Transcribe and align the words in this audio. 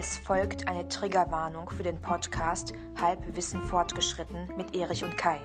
Es 0.00 0.16
folgt 0.16 0.68
eine 0.68 0.86
Triggerwarnung 0.86 1.68
für 1.70 1.82
den 1.82 2.00
Podcast 2.00 2.72
Halbwissen 3.00 3.60
fortgeschritten 3.62 4.48
mit 4.56 4.76
Erich 4.76 5.02
und 5.02 5.16
Kai. 5.16 5.40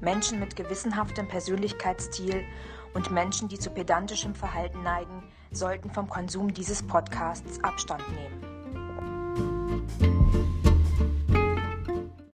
Menschen 0.00 0.40
mit 0.40 0.56
gewissenhaftem 0.56 1.28
Persönlichkeitsstil 1.28 2.44
und 2.94 3.10
Menschen, 3.10 3.48
die 3.48 3.58
zu 3.58 3.68
pedantischem 3.68 4.34
Verhalten 4.34 4.82
neigen, 4.82 5.24
sollten 5.50 5.90
vom 5.90 6.08
Konsum 6.08 6.54
dieses 6.54 6.82
Podcasts 6.82 7.62
Abstand 7.62 8.02
nehmen. 8.14 8.40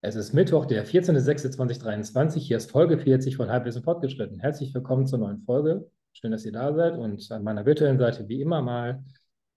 Es 0.01 0.15
ist 0.15 0.33
Mittwoch, 0.33 0.65
der 0.65 0.85
14.06.2023. 0.85 2.39
Hier 2.39 2.57
ist 2.57 2.69
Folge 2.69 2.97
40 2.97 3.37
von 3.37 3.49
Halbwissen 3.49 3.83
fortgeschritten. 3.83 4.41
Herzlich 4.41 4.73
willkommen 4.73 5.07
zur 5.07 5.19
neuen 5.19 5.39
Folge. 5.43 5.89
Schön, 6.11 6.31
dass 6.31 6.45
ihr 6.45 6.51
da 6.51 6.73
seid 6.73 6.97
und 6.97 7.25
an 7.31 7.43
meiner 7.45 7.65
virtuellen 7.65 7.99
Seite 7.99 8.27
wie 8.27 8.41
immer 8.41 8.61
mal 8.61 9.01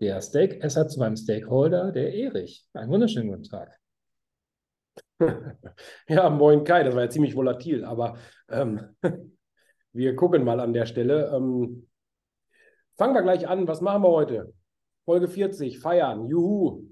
der 0.01 0.21
Steakesser 0.21 0.89
zu 0.89 1.01
meinem 1.01 1.17
Stakeholder, 1.17 1.93
der 1.93 2.15
Erich. 2.15 2.67
Einen 2.73 2.91
wunderschönen 2.91 3.29
guten 3.29 3.45
Tag. 3.45 3.79
Ja, 6.09 6.31
moin 6.31 6.65
Kai, 6.65 6.83
das 6.83 6.95
war 6.95 7.03
ja 7.03 7.11
ziemlich 7.11 7.37
volatil, 7.37 7.85
aber 7.85 8.17
ähm, 8.49 8.97
wir 9.93 10.17
gucken 10.17 10.45
mal 10.45 10.61
an 10.61 10.73
der 10.73 10.87
Stelle. 10.87 11.31
Ähm, 11.35 11.89
fangen 12.97 13.15
wir 13.15 13.23
gleich 13.23 13.47
an. 13.47 13.69
Was 13.69 13.81
machen 13.81 14.03
wir 14.03 14.11
heute? 14.11 14.53
Folge 15.05 15.29
40, 15.29 15.79
feiern, 15.79 16.27
juhu. 16.27 16.85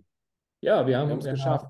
Ja, 0.61 0.87
wir 0.87 0.99
haben 0.99 1.19
es 1.19 1.25
geschafft. 1.25 1.67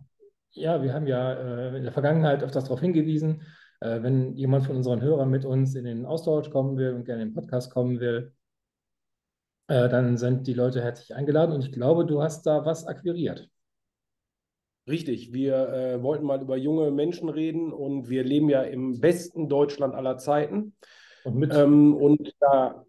Ja, 0.50 0.82
wir 0.82 0.94
haben 0.94 1.06
ja 1.06 1.34
äh, 1.34 1.76
in 1.76 1.82
der 1.82 1.92
Vergangenheit 1.92 2.42
öfters 2.42 2.64
darauf 2.64 2.80
hingewiesen, 2.80 3.42
äh, 3.80 4.02
wenn 4.02 4.34
jemand 4.36 4.66
von 4.66 4.76
unseren 4.76 5.02
Hörern 5.02 5.30
mit 5.30 5.44
uns 5.44 5.74
in 5.74 5.84
den 5.84 6.06
Austausch 6.06 6.50
kommen 6.50 6.76
will 6.76 6.94
und 6.94 7.04
gerne 7.04 7.22
in 7.22 7.28
den 7.30 7.34
Podcast 7.34 7.70
kommen 7.70 8.00
will, 8.00 8.34
äh, 9.68 9.88
dann 9.88 10.16
sind 10.16 10.46
die 10.46 10.54
Leute 10.54 10.82
herzlich 10.82 11.14
eingeladen 11.14 11.52
und 11.52 11.64
ich 11.64 11.72
glaube, 11.72 12.06
du 12.06 12.22
hast 12.22 12.46
da 12.46 12.64
was 12.64 12.86
akquiriert. 12.86 13.48
Richtig, 14.88 15.32
wir 15.32 15.68
äh, 15.68 16.02
wollten 16.02 16.24
mal 16.24 16.40
über 16.40 16.56
junge 16.56 16.92
Menschen 16.92 17.28
reden 17.28 17.72
und 17.72 18.08
wir 18.08 18.22
leben 18.22 18.48
ja 18.48 18.62
im 18.62 19.00
besten 19.00 19.48
Deutschland 19.48 19.94
aller 19.94 20.16
Zeiten. 20.16 20.76
Und 21.24 21.52
Ähm, 21.52 21.94
und 21.94 22.32
da 22.38 22.84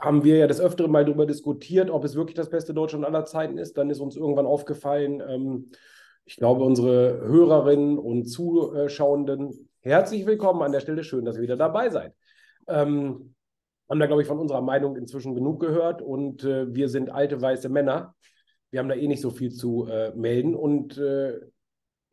haben 0.00 0.24
wir 0.24 0.38
ja 0.38 0.46
des 0.46 0.60
Öfteren 0.60 0.90
mal 0.90 1.04
darüber 1.04 1.26
diskutiert, 1.26 1.90
ob 1.90 2.04
es 2.04 2.14
wirklich 2.14 2.34
das 2.34 2.48
beste 2.48 2.72
Deutschland 2.72 3.04
aller 3.04 3.26
Zeiten 3.26 3.58
ist. 3.58 3.76
Dann 3.76 3.90
ist 3.90 4.00
uns 4.00 4.16
irgendwann 4.16 4.46
aufgefallen, 4.46 5.22
ähm, 5.26 5.70
ich 6.24 6.36
glaube, 6.36 6.64
unsere 6.64 7.20
Hörerinnen 7.20 7.98
und 7.98 8.24
Zuschauenden, 8.24 9.68
herzlich 9.80 10.24
willkommen 10.24 10.62
an 10.62 10.72
der 10.72 10.80
Stelle. 10.80 11.04
Schön, 11.04 11.26
dass 11.26 11.36
ihr 11.36 11.42
wieder 11.42 11.58
dabei 11.58 11.90
seid. 11.90 12.14
Ähm, 12.66 13.34
haben 13.88 14.00
da, 14.00 14.06
glaube 14.06 14.22
ich, 14.22 14.28
von 14.28 14.38
unserer 14.38 14.62
Meinung 14.62 14.96
inzwischen 14.96 15.34
genug 15.34 15.60
gehört 15.60 16.02
und 16.02 16.44
äh, 16.44 16.72
wir 16.74 16.88
sind 16.88 17.10
alte 17.10 17.40
weiße 17.40 17.68
Männer. 17.68 18.14
Wir 18.70 18.80
haben 18.80 18.88
da 18.88 18.94
eh 18.94 19.06
nicht 19.06 19.20
so 19.20 19.30
viel 19.30 19.52
zu 19.52 19.86
äh, 19.86 20.12
melden 20.14 20.54
und 20.54 20.98
äh, 20.98 21.40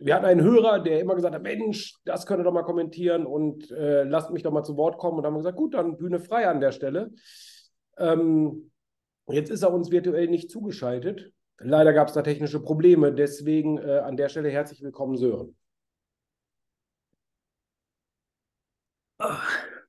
wir 0.03 0.16
hatten 0.16 0.25
einen 0.25 0.42
Hörer, 0.42 0.80
der 0.80 0.99
immer 0.99 1.16
gesagt 1.16 1.36
hat, 1.36 1.44
Mensch, 1.44 1.95
das 2.05 2.25
könnt 2.25 2.42
ihr 2.42 2.44
doch 2.44 2.53
mal 2.53 2.64
kommentieren 2.64 3.25
und 3.25 3.69
äh, 3.72 4.03
lasst 4.03 4.31
mich 4.31 4.42
doch 4.42 4.52
mal 4.52 4.64
zu 4.64 4.75
Wort 4.75 4.97
kommen. 4.97 5.17
Und 5.17 5.23
dann 5.23 5.31
haben 5.31 5.36
wir 5.36 5.44
gesagt, 5.44 5.58
gut, 5.58 5.75
dann 5.75 5.97
Bühne 5.97 6.19
frei 6.19 6.47
an 6.47 6.59
der 6.59 6.72
Stelle. 6.72 7.11
Ähm, 7.97 8.72
jetzt 9.27 9.52
ist 9.52 9.61
er 9.61 9.72
uns 9.72 9.92
virtuell 9.92 10.27
nicht 10.27 10.49
zugeschaltet. 10.49 11.31
Leider 11.59 11.94
gab 11.94 12.08
es 12.08 12.16
da 12.16 12.23
technische 12.23 12.59
Probleme. 12.59 13.14
Deswegen 13.14 13.77
äh, 13.77 13.99
an 13.99 14.17
der 14.17 14.30
Stelle 14.30 14.49
herzlich 14.49 14.81
willkommen, 14.81 15.17
Sören. 15.17 15.55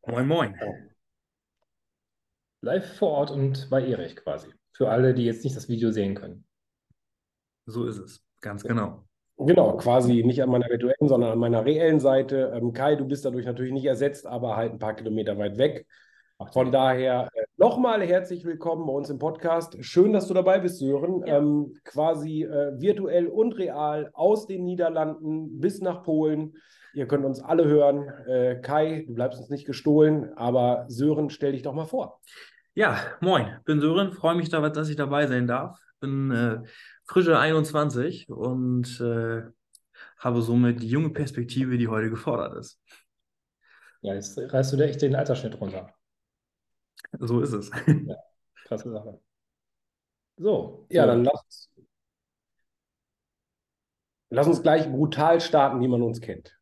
Moin, 0.06 0.26
moin. 0.26 0.91
Live 2.62 2.96
vor 2.96 3.10
Ort 3.10 3.30
und 3.30 3.68
bei 3.70 3.84
Erich 3.84 4.16
quasi. 4.16 4.48
Für 4.72 4.88
alle, 4.88 5.12
die 5.14 5.24
jetzt 5.24 5.44
nicht 5.44 5.56
das 5.56 5.68
Video 5.68 5.90
sehen 5.90 6.14
können. 6.14 6.44
So 7.66 7.84
ist 7.84 7.98
es. 7.98 8.24
Ganz 8.40 8.62
genau. 8.62 9.04
Genau, 9.36 9.76
quasi 9.76 10.22
nicht 10.22 10.42
an 10.42 10.50
meiner 10.50 10.68
virtuellen, 10.68 11.08
sondern 11.08 11.32
an 11.32 11.38
meiner 11.38 11.64
reellen 11.64 12.00
Seite. 12.00 12.52
Ähm, 12.54 12.72
Kai, 12.72 12.96
du 12.96 13.04
bist 13.04 13.24
dadurch 13.24 13.44
natürlich 13.44 13.72
nicht 13.72 13.84
ersetzt, 13.84 14.26
aber 14.26 14.56
halt 14.56 14.72
ein 14.72 14.78
paar 14.78 14.94
Kilometer 14.94 15.36
weit 15.38 15.58
weg. 15.58 15.86
Von 16.52 16.72
daher 16.72 17.28
äh, 17.34 17.44
nochmal 17.56 18.02
herzlich 18.02 18.44
willkommen 18.44 18.86
bei 18.86 18.92
uns 18.92 19.10
im 19.10 19.18
Podcast. 19.18 19.76
Schön, 19.84 20.12
dass 20.12 20.28
du 20.28 20.34
dabei 20.34 20.60
bist, 20.60 20.78
Sören. 20.78 21.24
Ja. 21.26 21.38
Ähm, 21.38 21.74
quasi 21.84 22.44
äh, 22.44 22.80
virtuell 22.80 23.26
und 23.26 23.52
real 23.58 24.10
aus 24.12 24.46
den 24.46 24.64
Niederlanden 24.64 25.60
bis 25.60 25.80
nach 25.80 26.02
Polen. 26.02 26.54
Ihr 26.94 27.06
könnt 27.06 27.24
uns 27.24 27.40
alle 27.40 27.64
hören. 27.64 28.08
Äh, 28.26 28.60
Kai, 28.60 29.04
du 29.06 29.14
bleibst 29.14 29.38
uns 29.40 29.48
nicht 29.48 29.66
gestohlen, 29.66 30.32
aber 30.36 30.84
Sören, 30.88 31.30
stell 31.30 31.52
dich 31.52 31.62
doch 31.62 31.74
mal 31.74 31.86
vor. 31.86 32.20
Ja, 32.74 32.98
moin. 33.20 33.58
Bin 33.64 33.80
Sören. 33.80 34.12
Freue 34.12 34.34
mich, 34.34 34.48
da, 34.48 34.66
dass 34.68 34.88
ich 34.88 34.96
dabei 34.96 35.26
sein 35.26 35.46
darf. 35.46 35.78
Bin 36.00 36.30
äh, 36.30 36.60
frische 37.06 37.38
21 37.38 38.28
und 38.28 39.00
äh, 39.00 39.42
habe 40.18 40.42
somit 40.42 40.82
die 40.82 40.88
junge 40.88 41.10
Perspektive, 41.10 41.78
die 41.78 41.88
heute 41.88 42.10
gefordert 42.10 42.56
ist. 42.58 42.80
Ja, 44.00 44.14
jetzt 44.14 44.36
reißt 44.36 44.72
du 44.72 44.76
dir 44.76 44.84
echt 44.84 45.00
den 45.02 45.14
Altersschnitt 45.14 45.60
runter. 45.60 45.94
So 47.20 47.40
ist 47.40 47.52
es. 47.52 47.70
Krasse 48.66 48.90
Sache. 48.90 49.20
So, 50.38 50.86
Ja, 50.90 51.02
so. 51.02 51.08
dann 51.08 51.24
lass, 51.24 51.70
lass 54.30 54.46
uns 54.46 54.62
gleich 54.62 54.90
brutal 54.90 55.40
starten, 55.40 55.80
wie 55.80 55.88
man 55.88 56.02
uns 56.02 56.20
kennt. 56.20 56.56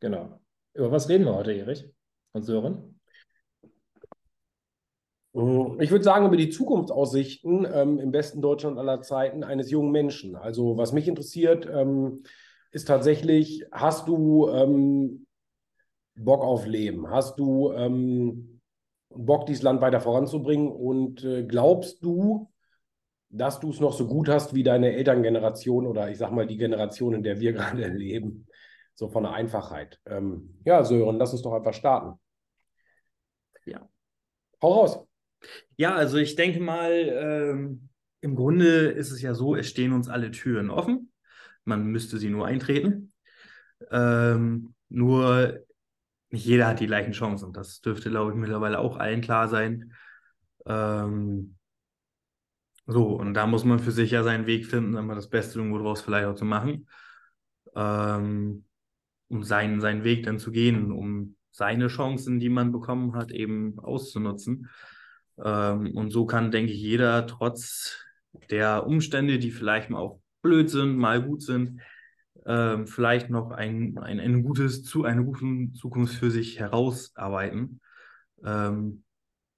Genau. 0.00 0.40
Über 0.74 0.90
was 0.90 1.08
reden 1.08 1.24
wir 1.24 1.34
heute, 1.34 1.52
Erich 1.52 1.84
und 2.32 2.42
Sören? 2.42 3.00
Mm, 5.32 5.80
Ich 5.80 5.90
würde 5.90 6.04
sagen, 6.04 6.26
über 6.26 6.36
die 6.36 6.50
Zukunftsaussichten 6.50 7.66
ähm, 7.72 7.98
im 7.98 8.10
besten 8.10 8.40
Deutschland 8.40 8.78
aller 8.78 9.02
Zeiten 9.02 9.44
eines 9.44 9.70
jungen 9.70 9.92
Menschen. 9.92 10.36
Also, 10.36 10.76
was 10.76 10.92
mich 10.92 11.08
interessiert, 11.08 11.66
ähm, 11.72 12.22
ist 12.70 12.86
tatsächlich, 12.88 13.64
hast 13.72 14.08
du 14.08 14.48
ähm, 14.48 15.26
Bock 16.16 16.42
auf 16.42 16.66
Leben? 16.66 17.10
Hast 17.10 17.38
du 17.38 17.72
ähm, 17.72 18.60
Bock, 19.10 19.46
dieses 19.46 19.62
Land 19.62 19.80
weiter 19.80 20.00
voranzubringen? 20.00 20.68
Und 20.70 21.24
äh, 21.24 21.44
glaubst 21.44 22.04
du, 22.04 22.50
dass 23.30 23.60
du 23.60 23.70
es 23.70 23.80
noch 23.80 23.92
so 23.92 24.06
gut 24.06 24.28
hast 24.28 24.54
wie 24.54 24.62
deine 24.62 24.92
Elterngeneration 24.94 25.86
oder 25.86 26.10
ich 26.10 26.18
sag 26.18 26.32
mal 26.32 26.46
die 26.46 26.56
Generation, 26.58 27.14
in 27.14 27.22
der 27.22 27.40
wir 27.40 27.52
gerade 27.54 27.88
leben? 27.88 28.46
So 28.98 29.08
von 29.08 29.22
der 29.22 29.32
Einfachheit. 29.32 30.00
Ähm, 30.06 30.58
ja, 30.64 30.82
Sören, 30.82 31.18
lass 31.18 31.30
uns 31.30 31.42
doch 31.42 31.52
einfach 31.52 31.72
starten. 31.72 32.18
Ja. 33.64 33.88
Hau 34.60 34.72
raus. 34.72 35.06
Ja, 35.76 35.94
also 35.94 36.16
ich 36.16 36.34
denke 36.34 36.58
mal, 36.58 36.90
ähm, 36.90 37.90
im 38.22 38.34
Grunde 38.34 38.88
ist 38.88 39.12
es 39.12 39.22
ja 39.22 39.34
so, 39.34 39.54
es 39.54 39.68
stehen 39.68 39.92
uns 39.92 40.08
alle 40.08 40.32
Türen 40.32 40.68
offen. 40.68 41.12
Man 41.64 41.86
müsste 41.86 42.18
sie 42.18 42.28
nur 42.28 42.46
eintreten. 42.48 43.12
Ähm, 43.92 44.74
nur 44.88 45.60
nicht 46.30 46.44
jeder 46.44 46.66
hat 46.66 46.80
die 46.80 46.88
gleichen 46.88 47.12
Chancen. 47.12 47.52
Das 47.52 47.80
dürfte, 47.80 48.10
glaube 48.10 48.32
ich, 48.32 48.36
mittlerweile 48.36 48.80
auch 48.80 48.96
allen 48.96 49.20
klar 49.20 49.46
sein. 49.46 49.92
Ähm, 50.66 51.56
so, 52.88 53.14
und 53.14 53.32
da 53.34 53.46
muss 53.46 53.62
man 53.62 53.78
für 53.78 53.92
sich 53.92 54.10
ja 54.10 54.24
seinen 54.24 54.46
Weg 54.46 54.66
finden, 54.66 54.94
dann 54.94 55.06
mal 55.06 55.14
das 55.14 55.30
Beste 55.30 55.60
irgendwo 55.60 55.78
draus 55.78 56.00
vielleicht 56.00 56.26
auch 56.26 56.34
zu 56.34 56.44
machen. 56.44 56.88
Ähm, 57.76 58.64
um 59.28 59.42
seinen, 59.42 59.80
seinen 59.80 60.04
Weg 60.04 60.24
dann 60.24 60.38
zu 60.38 60.50
gehen, 60.50 60.92
um 60.92 61.36
seine 61.50 61.88
Chancen, 61.88 62.40
die 62.40 62.48
man 62.48 62.72
bekommen 62.72 63.14
hat, 63.14 63.30
eben 63.30 63.78
auszunutzen. 63.78 64.68
Ähm, 65.42 65.94
und 65.94 66.10
so 66.10 66.26
kann, 66.26 66.50
denke 66.50 66.72
ich, 66.72 66.80
jeder 66.80 67.26
trotz 67.26 67.98
der 68.50 68.86
Umstände, 68.86 69.38
die 69.38 69.50
vielleicht 69.50 69.90
mal 69.90 69.98
auch 69.98 70.20
blöd 70.42 70.70
sind, 70.70 70.96
mal 70.96 71.22
gut 71.22 71.42
sind, 71.42 71.80
ähm, 72.46 72.86
vielleicht 72.86 73.30
noch 73.30 73.50
ein, 73.50 73.98
ein, 73.98 74.20
ein 74.20 74.42
gutes, 74.42 74.84
zu, 74.84 75.04
eine 75.04 75.24
gute 75.24 75.72
Zukunft 75.74 76.14
für 76.14 76.30
sich 76.30 76.58
herausarbeiten. 76.58 77.80
Ähm, 78.44 79.04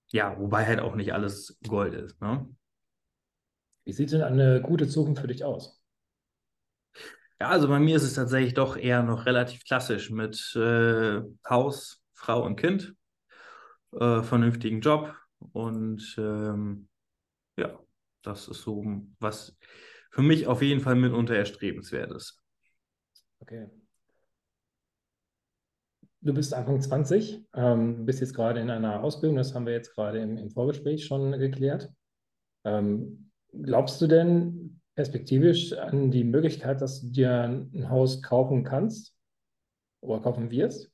ja, 0.08 0.36
wobei 0.38 0.66
halt 0.66 0.80
auch 0.80 0.96
nicht 0.96 1.12
alles 1.12 1.58
Gold 1.68 1.94
ist. 1.94 2.20
Ne? 2.20 2.48
Wie 3.84 3.92
sieht 3.92 4.12
denn 4.12 4.22
eine 4.22 4.60
gute 4.60 4.88
Zukunft 4.88 5.20
für 5.20 5.28
dich 5.28 5.44
aus? 5.44 5.79
Ja, 7.40 7.48
also 7.48 7.68
bei 7.68 7.78
mir 7.78 7.96
ist 7.96 8.02
es 8.02 8.14
tatsächlich 8.14 8.52
doch 8.52 8.76
eher 8.76 9.02
noch 9.02 9.24
relativ 9.24 9.64
klassisch 9.64 10.10
mit 10.10 10.54
äh, 10.56 11.22
Haus, 11.48 12.04
Frau 12.12 12.44
und 12.44 12.56
Kind, 12.56 12.94
äh, 13.98 14.22
vernünftigen 14.22 14.82
Job 14.82 15.14
und 15.52 16.16
ähm, 16.18 16.88
ja, 17.56 17.78
das 18.22 18.46
ist 18.46 18.60
so, 18.60 18.84
was 19.20 19.56
für 20.10 20.20
mich 20.20 20.48
auf 20.48 20.60
jeden 20.60 20.82
Fall 20.82 20.96
mitunter 20.96 21.34
erstrebenswert 21.34 22.12
ist. 22.12 22.42
Okay. 23.40 23.70
Du 26.20 26.34
bist 26.34 26.52
Anfang 26.52 26.82
20, 26.82 27.46
ähm, 27.54 28.04
bist 28.04 28.20
jetzt 28.20 28.34
gerade 28.34 28.60
in 28.60 28.68
einer 28.68 29.02
Ausbildung, 29.02 29.38
das 29.38 29.54
haben 29.54 29.64
wir 29.64 29.72
jetzt 29.72 29.94
gerade 29.94 30.18
im, 30.18 30.36
im 30.36 30.50
Vorgespräch 30.50 31.06
schon 31.06 31.32
geklärt. 31.38 31.90
Ähm, 32.64 33.30
glaubst 33.50 33.98
du 34.02 34.06
denn 34.06 34.79
perspektivisch 34.94 35.72
an 35.72 36.10
die 36.10 36.24
Möglichkeit, 36.24 36.80
dass 36.80 37.00
du 37.00 37.08
dir 37.08 37.30
ein 37.42 37.88
Haus 37.90 38.22
kaufen 38.22 38.64
kannst 38.64 39.14
oder 40.02 40.20
kaufen 40.20 40.50
wirst? 40.50 40.90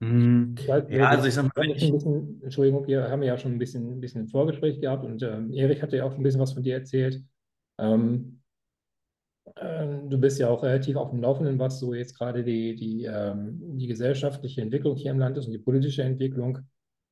Hm, 0.00 0.54
weiß, 0.66 0.84
Ja, 0.88 1.08
also 1.08 1.26
ich 1.26 1.34
sag 1.34 1.44
mal, 1.56 1.66
ich, 1.70 1.92
bisschen, 1.92 2.40
Entschuldigung, 2.42 2.86
wir 2.86 3.10
haben 3.10 3.22
ja 3.22 3.36
schon 3.36 3.52
ein 3.52 3.58
bisschen, 3.58 3.90
ein 3.98 4.00
bisschen 4.00 4.22
ein 4.22 4.28
Vorgespräch 4.28 4.80
gehabt 4.80 5.04
und 5.04 5.22
ähm, 5.22 5.52
Erich 5.52 5.82
hatte 5.82 5.96
ja 5.96 6.04
auch 6.04 6.12
schon 6.12 6.20
ein 6.20 6.22
bisschen 6.22 6.40
was 6.40 6.52
von 6.52 6.62
dir 6.62 6.74
erzählt. 6.74 7.20
Ähm, 7.78 8.42
ähm, 9.56 10.08
du 10.10 10.18
bist 10.18 10.38
ja 10.38 10.48
auch 10.48 10.62
relativ 10.62 10.96
auf 10.96 11.10
dem 11.10 11.20
Laufenden, 11.20 11.58
was 11.58 11.80
so 11.80 11.94
jetzt 11.94 12.16
gerade 12.16 12.44
die, 12.44 12.74
die, 12.76 13.04
ähm, 13.04 13.58
die 13.78 13.86
gesellschaftliche 13.86 14.62
Entwicklung 14.62 14.96
hier 14.96 15.10
im 15.10 15.18
Land 15.18 15.36
ist 15.38 15.46
und 15.46 15.52
die 15.52 15.58
politische 15.58 16.02
Entwicklung, 16.02 16.58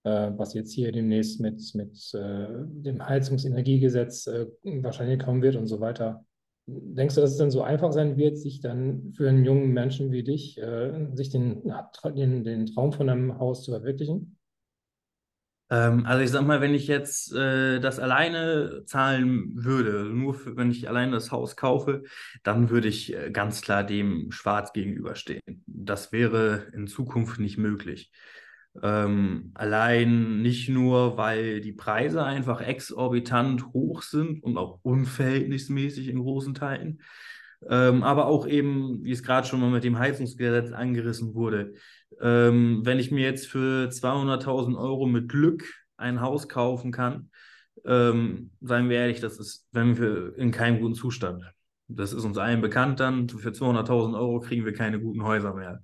was 0.06 0.55
jetzt 0.55 0.73
hier 0.73 0.93
demnächst 0.93 1.41
mit, 1.41 1.62
mit 1.75 2.14
äh, 2.14 2.47
dem 2.67 3.06
Heizungsenergiegesetz 3.06 4.26
äh, 4.26 4.47
wahrscheinlich 4.62 5.19
kommen 5.19 5.43
wird 5.43 5.56
und 5.56 5.67
so 5.67 5.81
weiter. 5.81 6.25
Denkst 6.69 7.14
du, 7.14 7.20
dass 7.20 7.31
es 7.31 7.37
dann 7.37 7.50
so 7.50 7.62
einfach 7.62 7.93
sein 7.93 8.17
wird, 8.17 8.38
sich 8.38 8.61
dann 8.61 9.12
für 9.17 9.29
einen 9.29 9.44
jungen 9.44 9.73
Menschen 9.73 10.11
wie 10.11 10.25
dich, 10.25 10.58
äh, 10.58 11.08
sich 11.14 11.31
den, 11.31 11.62
den, 12.17 12.44
den 12.44 12.67
Traum 12.67 12.93
von 12.93 13.08
einem 13.08 13.38
Haus 13.38 13.62
zu 13.62 13.70
verwirklichen? 13.70 14.37
Ähm, 15.70 16.06
also 16.06 16.23
ich 16.23 16.31
sag 16.31 16.47
mal, 16.47 16.61
wenn 16.61 16.75
ich 16.75 16.87
jetzt 16.87 17.32
äh, 17.32 17.81
das 17.81 17.99
alleine 17.99 18.82
zahlen 18.87 19.52
würde, 19.55 20.05
nur 20.05 20.35
für, 20.35 20.56
wenn 20.56 20.70
ich 20.70 20.88
alleine 20.88 21.12
das 21.12 21.32
Haus 21.32 21.56
kaufe, 21.56 22.05
dann 22.44 22.70
würde 22.70 22.88
ich 22.88 23.14
äh, 23.14 23.31
ganz 23.31 23.62
klar 23.62 23.82
dem 23.82 24.31
Schwarz 24.31 24.73
gegenüberstehen. 24.73 25.64
Das 25.67 26.12
wäre 26.12 26.67
in 26.73 26.87
Zukunft 26.87 27.41
nicht 27.41 27.59
möglich. 27.59 28.12
Ähm, 28.82 29.52
allein 29.55 30.43
nicht 30.43 30.69
nur, 30.69 31.17
weil 31.17 31.61
die 31.61 31.73
Preise 31.73 32.25
einfach 32.25 32.61
exorbitant 32.61 33.73
hoch 33.73 34.02
sind 34.02 34.43
und 34.43 34.58
auch 34.58 34.81
unverhältnismäßig 34.82 36.08
in 36.08 36.19
großen 36.19 36.55
Teilen, 36.55 37.00
ähm, 37.69 38.02
aber 38.02 38.26
auch 38.26 38.46
eben, 38.46 39.02
wie 39.02 39.12
es 39.12 39.23
gerade 39.23 39.46
schon 39.46 39.61
mal 39.61 39.70
mit 39.70 39.84
dem 39.84 39.99
Heizungsgesetz 39.99 40.73
angerissen 40.73 41.34
wurde, 41.34 41.75
ähm, 42.20 42.82
wenn 42.84 42.99
ich 42.99 43.11
mir 43.11 43.25
jetzt 43.25 43.46
für 43.46 43.88
200.000 43.88 44.76
Euro 44.76 45.06
mit 45.06 45.28
Glück 45.28 45.64
ein 45.96 46.20
Haus 46.20 46.49
kaufen 46.49 46.93
kann, 46.93 47.31
ähm, 47.84 48.50
seien 48.61 48.88
wir 48.88 48.99
ehrlich, 48.99 49.20
das 49.20 49.38
ist, 49.38 49.67
wenn 49.73 49.99
wir 49.99 50.37
in 50.37 50.50
keinem 50.50 50.81
guten 50.81 50.94
Zustand. 50.94 51.44
Das 51.88 52.12
ist 52.12 52.25
uns 52.25 52.37
allen 52.37 52.61
bekannt 52.61 53.00
dann. 53.00 53.28
Für 53.28 53.50
200.000 53.50 54.19
Euro 54.19 54.40
kriegen 54.40 54.64
wir 54.64 54.73
keine 54.73 55.00
guten 55.00 55.23
Häuser 55.23 55.55
mehr. 55.55 55.82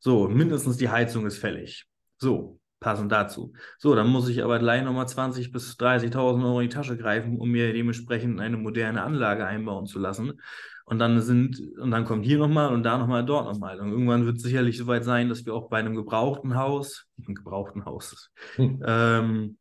So, 0.00 0.28
mindestens 0.28 0.76
die 0.78 0.88
Heizung 0.88 1.26
ist 1.26 1.38
fällig. 1.38 1.86
So, 2.24 2.58
passend 2.80 3.12
dazu. 3.12 3.52
So, 3.76 3.94
dann 3.94 4.08
muss 4.08 4.30
ich 4.30 4.42
aber 4.42 4.58
gleich 4.58 4.82
nochmal 4.82 5.04
20.000 5.04 5.52
bis 5.52 5.76
30.000 5.76 6.42
Euro 6.42 6.60
in 6.60 6.70
die 6.70 6.74
Tasche 6.74 6.96
greifen, 6.96 7.36
um 7.38 7.50
mir 7.50 7.70
dementsprechend 7.74 8.40
eine 8.40 8.56
moderne 8.56 9.02
Anlage 9.02 9.44
einbauen 9.44 9.84
zu 9.84 9.98
lassen. 9.98 10.40
Und 10.86 11.00
dann 11.00 11.20
sind, 11.20 11.60
und 11.78 11.90
dann 11.90 12.06
kommt 12.06 12.24
hier 12.24 12.38
nochmal 12.38 12.72
und 12.72 12.82
da 12.82 12.96
nochmal, 12.96 13.26
dort 13.26 13.44
nochmal. 13.44 13.78
Und 13.78 13.90
irgendwann 13.90 14.24
wird 14.24 14.38
es 14.38 14.42
sicherlich 14.42 14.78
soweit 14.78 15.04
sein, 15.04 15.28
dass 15.28 15.44
wir 15.44 15.52
auch 15.52 15.68
bei 15.68 15.80
einem 15.80 15.94
gebrauchten 15.94 16.56
Haus, 16.56 17.06
einem 17.18 17.34
gebrauchten 17.34 17.84
Haus, 17.84 18.30
hm. 18.54 18.82
ähm, 18.86 19.58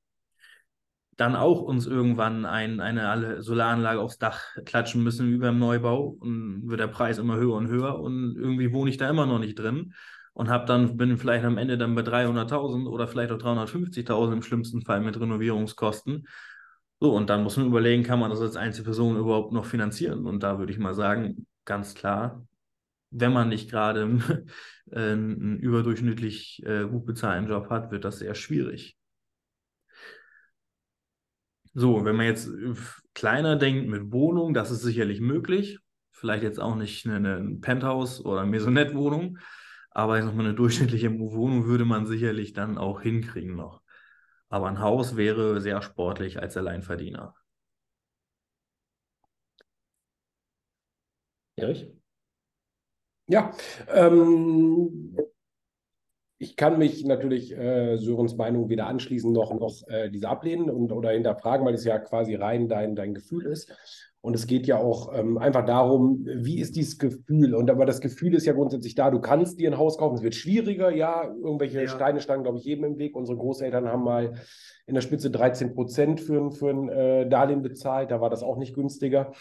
dann 1.18 1.36
auch 1.36 1.60
uns 1.64 1.86
irgendwann 1.86 2.46
ein, 2.46 2.80
eine 2.80 3.44
Solaranlage 3.44 4.00
aufs 4.00 4.20
Dach 4.20 4.42
klatschen 4.64 5.04
müssen 5.04 5.34
wie 5.34 5.38
beim 5.38 5.60
Neubau 5.60 6.16
und 6.18 6.70
wird 6.70 6.80
der 6.80 6.88
Preis 6.88 7.18
immer 7.18 7.36
höher 7.36 7.56
und 7.56 7.68
höher 7.68 8.00
und 8.00 8.38
irgendwie 8.38 8.72
wohne 8.72 8.90
ich 8.90 8.96
da 8.96 9.10
immer 9.10 9.26
noch 9.26 9.40
nicht 9.40 9.60
drin 9.60 9.94
und 10.34 10.50
habe 10.50 10.66
dann 10.66 10.98
bin 10.98 11.18
vielleicht 11.18 11.46
am 11.46 11.58
Ende 11.58 11.78
dann 11.78 11.96
bei 11.96 12.02
300.000 12.02 12.88
oder 12.88 13.08
vielleicht 13.08 13.32
auch 13.32 13.38
350.000 13.38 14.34
im 14.34 14.42
schlimmsten 14.42 14.82
Fall 14.82 15.02
mit 15.02 15.20
Renovierungskosten 15.20 16.28
so, 17.04 17.14
und 17.14 17.30
dann 17.30 17.44
muss 17.44 17.58
man 17.58 17.68
überlegen, 17.68 18.04
kann 18.04 18.20
man 18.20 18.30
das 18.30 18.40
als 18.40 18.56
Einzelperson 18.56 19.18
überhaupt 19.18 19.52
noch 19.52 19.66
finanzieren? 19.66 20.26
Und 20.26 20.42
da 20.42 20.58
würde 20.58 20.72
ich 20.72 20.80
mal 20.80 20.94
sagen, 20.94 21.48
ganz 21.66 21.96
klar, 21.96 22.48
wenn 23.10 23.34
man 23.34 23.50
nicht 23.50 23.70
gerade 23.70 24.04
einen 24.92 25.60
überdurchschnittlich 25.60 26.64
äh, 26.66 26.86
gut 26.86 27.06
bezahlten 27.06 27.50
Job 27.50 27.70
hat, 27.70 27.92
wird 27.92 28.06
das 28.06 28.20
sehr 28.20 28.36
schwierig. 28.36 28.98
So, 31.74 32.06
wenn 32.06 32.16
man 32.16 32.26
jetzt 32.26 32.48
äh, 32.48 32.74
kleiner 33.14 33.58
denkt 33.58 33.90
mit 33.90 34.14
Wohnung, 34.14 34.54
das 34.54 34.72
ist 34.72 34.84
sicherlich 34.84 35.20
möglich. 35.20 35.80
Vielleicht 36.10 36.44
jetzt 36.44 36.62
auch 36.62 36.76
nicht 36.76 37.06
eine, 37.06 37.36
eine 37.36 37.58
Penthouse- 37.60 38.24
oder 38.24 38.46
Maisonette-Wohnung, 38.46 39.40
aber 39.94 40.20
ich 40.20 40.26
sag 40.26 40.36
mal, 40.36 40.46
eine 40.46 40.56
durchschnittliche 40.56 41.18
Wohnung 41.20 41.66
würde 41.66 41.86
man 41.86 42.06
sicherlich 42.06 42.54
dann 42.54 42.78
auch 42.78 43.02
hinkriegen 43.02 43.56
noch. 43.56 43.82
Aber 44.50 44.68
ein 44.68 44.80
Haus 44.82 45.18
wäre 45.18 45.62
sehr 45.62 45.82
sportlich 45.82 46.40
als 46.42 46.58
Alleinverdiener. 46.58 47.36
Erich? 51.58 51.92
Ja, 53.28 53.52
ähm, 53.88 55.16
ich 56.38 56.56
kann 56.58 56.78
mich 56.78 57.06
natürlich 57.06 57.52
äh, 57.58 57.98
Sörens 57.98 58.36
Meinung 58.36 58.70
weder 58.70 58.88
anschließen 58.88 59.32
noch, 59.32 59.54
noch 59.54 59.88
äh, 59.88 60.10
diese 60.10 60.28
ablehnen 60.28 60.70
und, 60.70 60.92
oder 60.92 61.12
hinterfragen, 61.12 61.66
weil 61.66 61.74
es 61.76 61.86
ja 61.86 62.00
quasi 62.00 62.36
rein 62.36 62.68
dein, 62.68 62.96
dein 62.96 63.14
Gefühl 63.14 63.46
ist. 63.46 63.72
Und 64.26 64.36
es 64.36 64.48
geht 64.48 64.68
ja 64.68 64.78
auch 64.78 65.14
ähm, 65.14 65.38
einfach 65.38 65.66
darum, 65.66 66.26
wie 66.26 66.62
ist 66.62 66.78
dieses 66.78 66.98
Gefühl? 66.98 67.54
Und 67.54 67.70
aber 67.70 67.86
das 67.86 68.00
Gefühl 68.00 68.36
ist 68.36 68.46
ja 68.46 68.54
grundsätzlich 68.54 68.96
da, 68.96 69.12
du 69.12 69.20
kannst 69.20 69.60
dir 69.60 69.70
ein 69.70 69.78
Haus 69.78 69.98
kaufen, 69.98 70.16
es 70.16 70.24
wird 70.24 70.34
schwieriger, 70.34 70.92
ja, 70.92 71.26
irgendwelche 71.26 71.82
ja. 71.82 71.88
Steine 71.90 72.22
standen, 72.22 72.44
glaube 72.44 72.58
ich, 72.58 72.64
jedem 72.64 72.86
im 72.86 72.98
Weg. 72.98 73.18
Unsere 73.18 73.38
Großeltern 73.38 73.90
haben 73.90 74.06
mal 74.06 74.36
in 74.88 74.94
der 74.94 75.02
Spitze 75.02 75.30
13 75.30 75.74
Prozent 75.74 76.22
für, 76.22 76.52
für 76.52 76.70
ein 76.70 76.88
äh, 76.88 77.28
Darlehen 77.28 77.64
bezahlt, 77.64 78.12
da 78.12 78.22
war 78.22 78.30
das 78.30 78.44
auch 78.44 78.56
nicht 78.56 78.74
günstiger. 78.74 79.34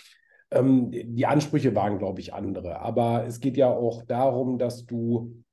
Ähm, 0.51 0.91
die 0.91 1.27
Ansprüche 1.27 1.77
waren, 1.77 1.99
glaube 1.99 2.19
ich, 2.19 2.35
andere. 2.35 2.81
Aber 2.81 3.25
es 3.25 3.39
geht 3.39 3.57
ja 3.57 3.71
auch 3.71 4.03
darum, 4.03 4.59
dass 4.59 4.85
du 4.85 5.45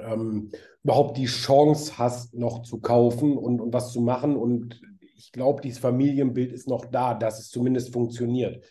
ähm, 0.00 0.50
überhaupt 0.82 1.16
die 1.16 1.26
Chance 1.26 1.96
hast, 1.96 2.34
noch 2.34 2.62
zu 2.62 2.80
kaufen 2.80 3.36
und, 3.36 3.60
und 3.60 3.72
was 3.72 3.92
zu 3.92 4.00
machen. 4.00 4.36
Und 4.36 4.80
ich 5.18 5.32
glaube, 5.32 5.60
dieses 5.60 5.80
Familienbild 5.80 6.52
ist 6.52 6.68
noch 6.68 6.86
da, 6.86 7.12
dass 7.12 7.40
es 7.40 7.48
zumindest 7.48 7.92
funktioniert. 7.92 8.64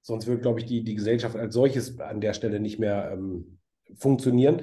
Sonst 0.00 0.26
wird, 0.26 0.42
glaube 0.42 0.58
ich, 0.58 0.66
die, 0.66 0.82
die 0.82 0.94
Gesellschaft 0.94 1.36
als 1.36 1.54
solches 1.54 2.00
an 2.00 2.20
der 2.20 2.32
Stelle 2.32 2.60
nicht 2.60 2.78
mehr 2.78 3.12
ähm, 3.12 3.58
funktionieren. 3.94 4.62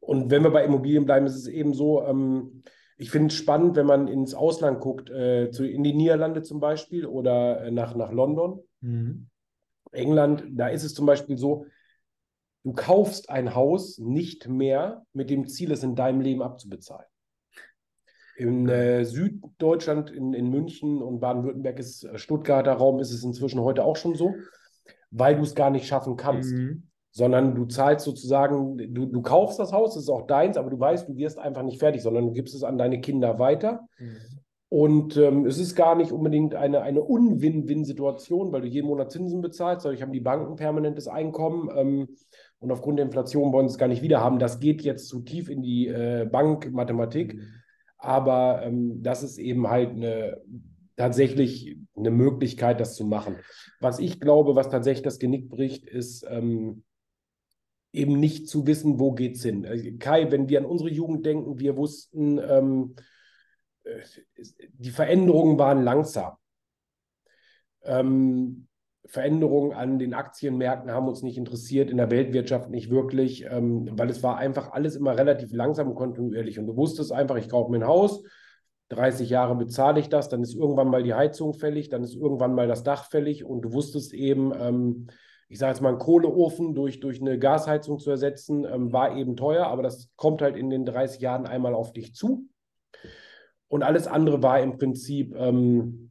Und 0.00 0.30
wenn 0.30 0.42
wir 0.42 0.50
bei 0.50 0.64
Immobilien 0.64 1.06
bleiben, 1.06 1.26
ist 1.26 1.36
es 1.36 1.46
eben 1.46 1.74
so, 1.74 2.02
ähm, 2.04 2.64
ich 2.96 3.10
finde 3.10 3.28
es 3.28 3.34
spannend, 3.34 3.76
wenn 3.76 3.86
man 3.86 4.08
ins 4.08 4.34
Ausland 4.34 4.80
guckt, 4.80 5.10
äh, 5.10 5.50
zu, 5.52 5.64
in 5.64 5.84
die 5.84 5.94
Niederlande 5.94 6.42
zum 6.42 6.58
Beispiel 6.58 7.06
oder 7.06 7.62
äh, 7.62 7.70
nach, 7.70 7.94
nach 7.94 8.10
London, 8.10 8.60
mhm. 8.80 9.28
England, 9.92 10.44
da 10.50 10.68
ist 10.68 10.82
es 10.82 10.92
zum 10.92 11.06
Beispiel 11.06 11.38
so, 11.38 11.66
du 12.64 12.72
kaufst 12.72 13.30
ein 13.30 13.54
Haus 13.54 13.98
nicht 13.98 14.48
mehr 14.48 15.06
mit 15.12 15.30
dem 15.30 15.46
Ziel, 15.46 15.70
es 15.70 15.84
in 15.84 15.94
deinem 15.94 16.20
Leben 16.20 16.42
abzubezahlen. 16.42 17.06
In 18.38 18.68
äh, 18.68 19.04
Süddeutschland, 19.04 20.10
in, 20.10 20.32
in 20.32 20.48
München 20.48 21.02
und 21.02 21.18
Baden-Württemberg 21.18 21.80
ist 21.80 22.04
äh, 22.04 22.18
Stuttgarter 22.18 22.72
Raum, 22.74 23.00
ist 23.00 23.12
es 23.12 23.24
inzwischen 23.24 23.60
heute 23.60 23.84
auch 23.84 23.96
schon 23.96 24.14
so, 24.14 24.32
weil 25.10 25.34
du 25.34 25.42
es 25.42 25.56
gar 25.56 25.70
nicht 25.70 25.86
schaffen 25.86 26.16
kannst. 26.16 26.52
Mhm. 26.52 26.84
Sondern 27.10 27.56
du 27.56 27.64
zahlst 27.64 28.04
sozusagen, 28.04 28.78
du, 28.94 29.06
du 29.06 29.22
kaufst 29.22 29.58
das 29.58 29.72
Haus, 29.72 29.96
es 29.96 30.04
ist 30.04 30.08
auch 30.08 30.26
deins, 30.28 30.56
aber 30.56 30.70
du 30.70 30.78
weißt, 30.78 31.08
du 31.08 31.16
wirst 31.16 31.38
einfach 31.38 31.64
nicht 31.64 31.80
fertig, 31.80 32.00
sondern 32.00 32.26
du 32.26 32.32
gibst 32.32 32.54
es 32.54 32.62
an 32.62 32.78
deine 32.78 33.00
Kinder 33.00 33.40
weiter. 33.40 33.88
Mhm. 33.98 34.16
Und 34.68 35.16
ähm, 35.16 35.46
es 35.46 35.58
ist 35.58 35.74
gar 35.74 35.96
nicht 35.96 36.12
unbedingt 36.12 36.54
eine, 36.54 36.82
eine 36.82 37.02
Un-Win-Win-Situation, 37.02 38.52
weil 38.52 38.60
du 38.60 38.68
jeden 38.68 38.86
Monat 38.86 39.10
Zinsen 39.10 39.40
bezahlst. 39.40 39.84
Dadurch 39.84 40.02
haben 40.02 40.12
die 40.12 40.20
Banken 40.20 40.56
permanentes 40.56 41.08
Einkommen. 41.08 41.70
Ähm, 41.74 42.08
und 42.60 42.70
aufgrund 42.70 42.98
der 42.98 43.06
Inflation 43.06 43.52
wollen 43.52 43.68
sie 43.68 43.72
es 43.72 43.78
gar 43.78 43.88
nicht 43.88 44.02
wieder 44.02 44.20
haben. 44.20 44.38
Das 44.38 44.60
geht 44.60 44.82
jetzt 44.82 45.08
zu 45.08 45.22
tief 45.22 45.48
in 45.48 45.62
die 45.62 45.88
äh, 45.88 46.28
Bankmathematik. 46.30 47.34
Mhm. 47.34 47.40
Aber 47.98 48.62
ähm, 48.62 49.02
das 49.02 49.22
ist 49.22 49.38
eben 49.38 49.68
halt 49.68 49.90
eine, 49.90 50.40
tatsächlich 50.96 51.76
eine 51.96 52.10
Möglichkeit, 52.10 52.80
das 52.80 52.94
zu 52.94 53.04
machen. 53.04 53.36
Was 53.80 53.98
ich 53.98 54.20
glaube, 54.20 54.56
was 54.56 54.68
tatsächlich 54.68 55.04
das 55.04 55.18
Genick 55.18 55.48
bricht, 55.48 55.86
ist 55.86 56.24
ähm, 56.28 56.84
eben 57.92 58.20
nicht 58.20 58.48
zu 58.48 58.66
wissen, 58.66 58.98
wo 58.98 59.12
geht's 59.12 59.42
hin. 59.42 59.64
Äh, 59.64 59.92
Kai, 59.92 60.30
wenn 60.30 60.48
wir 60.48 60.58
an 60.58 60.66
unsere 60.66 60.90
Jugend 60.90 61.24
denken, 61.24 61.58
wir 61.58 61.76
wussten, 61.76 62.38
ähm, 62.38 62.96
äh, 63.84 64.00
die 64.72 64.90
Veränderungen 64.90 65.58
waren 65.58 65.82
langsam. 65.82 66.34
Ähm, 67.82 68.68
Veränderungen 69.06 69.72
an 69.72 69.98
den 69.98 70.12
Aktienmärkten 70.12 70.90
haben 70.90 71.08
uns 71.08 71.22
nicht 71.22 71.38
interessiert, 71.38 71.90
in 71.90 71.96
der 71.96 72.10
Weltwirtschaft 72.10 72.68
nicht 72.68 72.90
wirklich, 72.90 73.46
ähm, 73.50 73.88
weil 73.92 74.10
es 74.10 74.22
war 74.22 74.36
einfach 74.36 74.72
alles 74.72 74.96
immer 74.96 75.16
relativ 75.16 75.52
langsam 75.52 75.88
und 75.88 75.94
kontinuierlich. 75.94 76.58
Und 76.58 76.66
du 76.66 76.76
wusstest 76.76 77.12
einfach, 77.12 77.36
ich 77.36 77.48
kaufe 77.48 77.70
mir 77.70 77.78
ein 77.78 77.86
Haus, 77.86 78.22
30 78.90 79.28
Jahre 79.30 79.54
bezahle 79.54 80.00
ich 80.00 80.08
das, 80.08 80.28
dann 80.28 80.42
ist 80.42 80.54
irgendwann 80.54 80.88
mal 80.88 81.02
die 81.02 81.14
Heizung 81.14 81.54
fällig, 81.54 81.88
dann 81.88 82.02
ist 82.02 82.14
irgendwann 82.14 82.54
mal 82.54 82.68
das 82.68 82.82
Dach 82.82 83.10
fällig 83.10 83.44
und 83.44 83.62
du 83.62 83.72
wusstest 83.72 84.14
eben, 84.14 84.52
ähm, 84.58 85.08
ich 85.48 85.58
sage 85.58 85.72
jetzt 85.72 85.80
mal, 85.80 85.90
einen 85.90 85.98
Kohleofen 85.98 86.74
durch, 86.74 87.00
durch 87.00 87.20
eine 87.20 87.38
Gasheizung 87.38 87.98
zu 87.98 88.10
ersetzen, 88.10 88.64
ähm, 88.64 88.92
war 88.92 89.16
eben 89.16 89.36
teuer, 89.36 89.66
aber 89.66 89.82
das 89.82 90.10
kommt 90.16 90.42
halt 90.42 90.56
in 90.56 90.70
den 90.70 90.84
30 90.84 91.20
Jahren 91.20 91.46
einmal 91.46 91.74
auf 91.74 91.92
dich 91.92 92.14
zu. 92.14 92.46
Und 93.68 93.82
alles 93.82 94.06
andere 94.06 94.42
war 94.42 94.60
im 94.60 94.78
Prinzip, 94.78 95.34
ähm, 95.36 96.07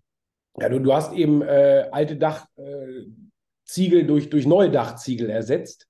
ja, 0.60 0.70
du, 0.70 0.80
du 0.80 0.94
hast 0.94 1.14
eben 1.14 1.42
äh, 1.42 1.88
alte 1.92 2.18
Dachziegel 2.18 4.02
äh, 4.02 4.04
durch, 4.06 4.30
durch 4.30 4.46
neue 4.46 4.72
Dachziegel 4.72 5.30
ersetzt. 5.30 5.88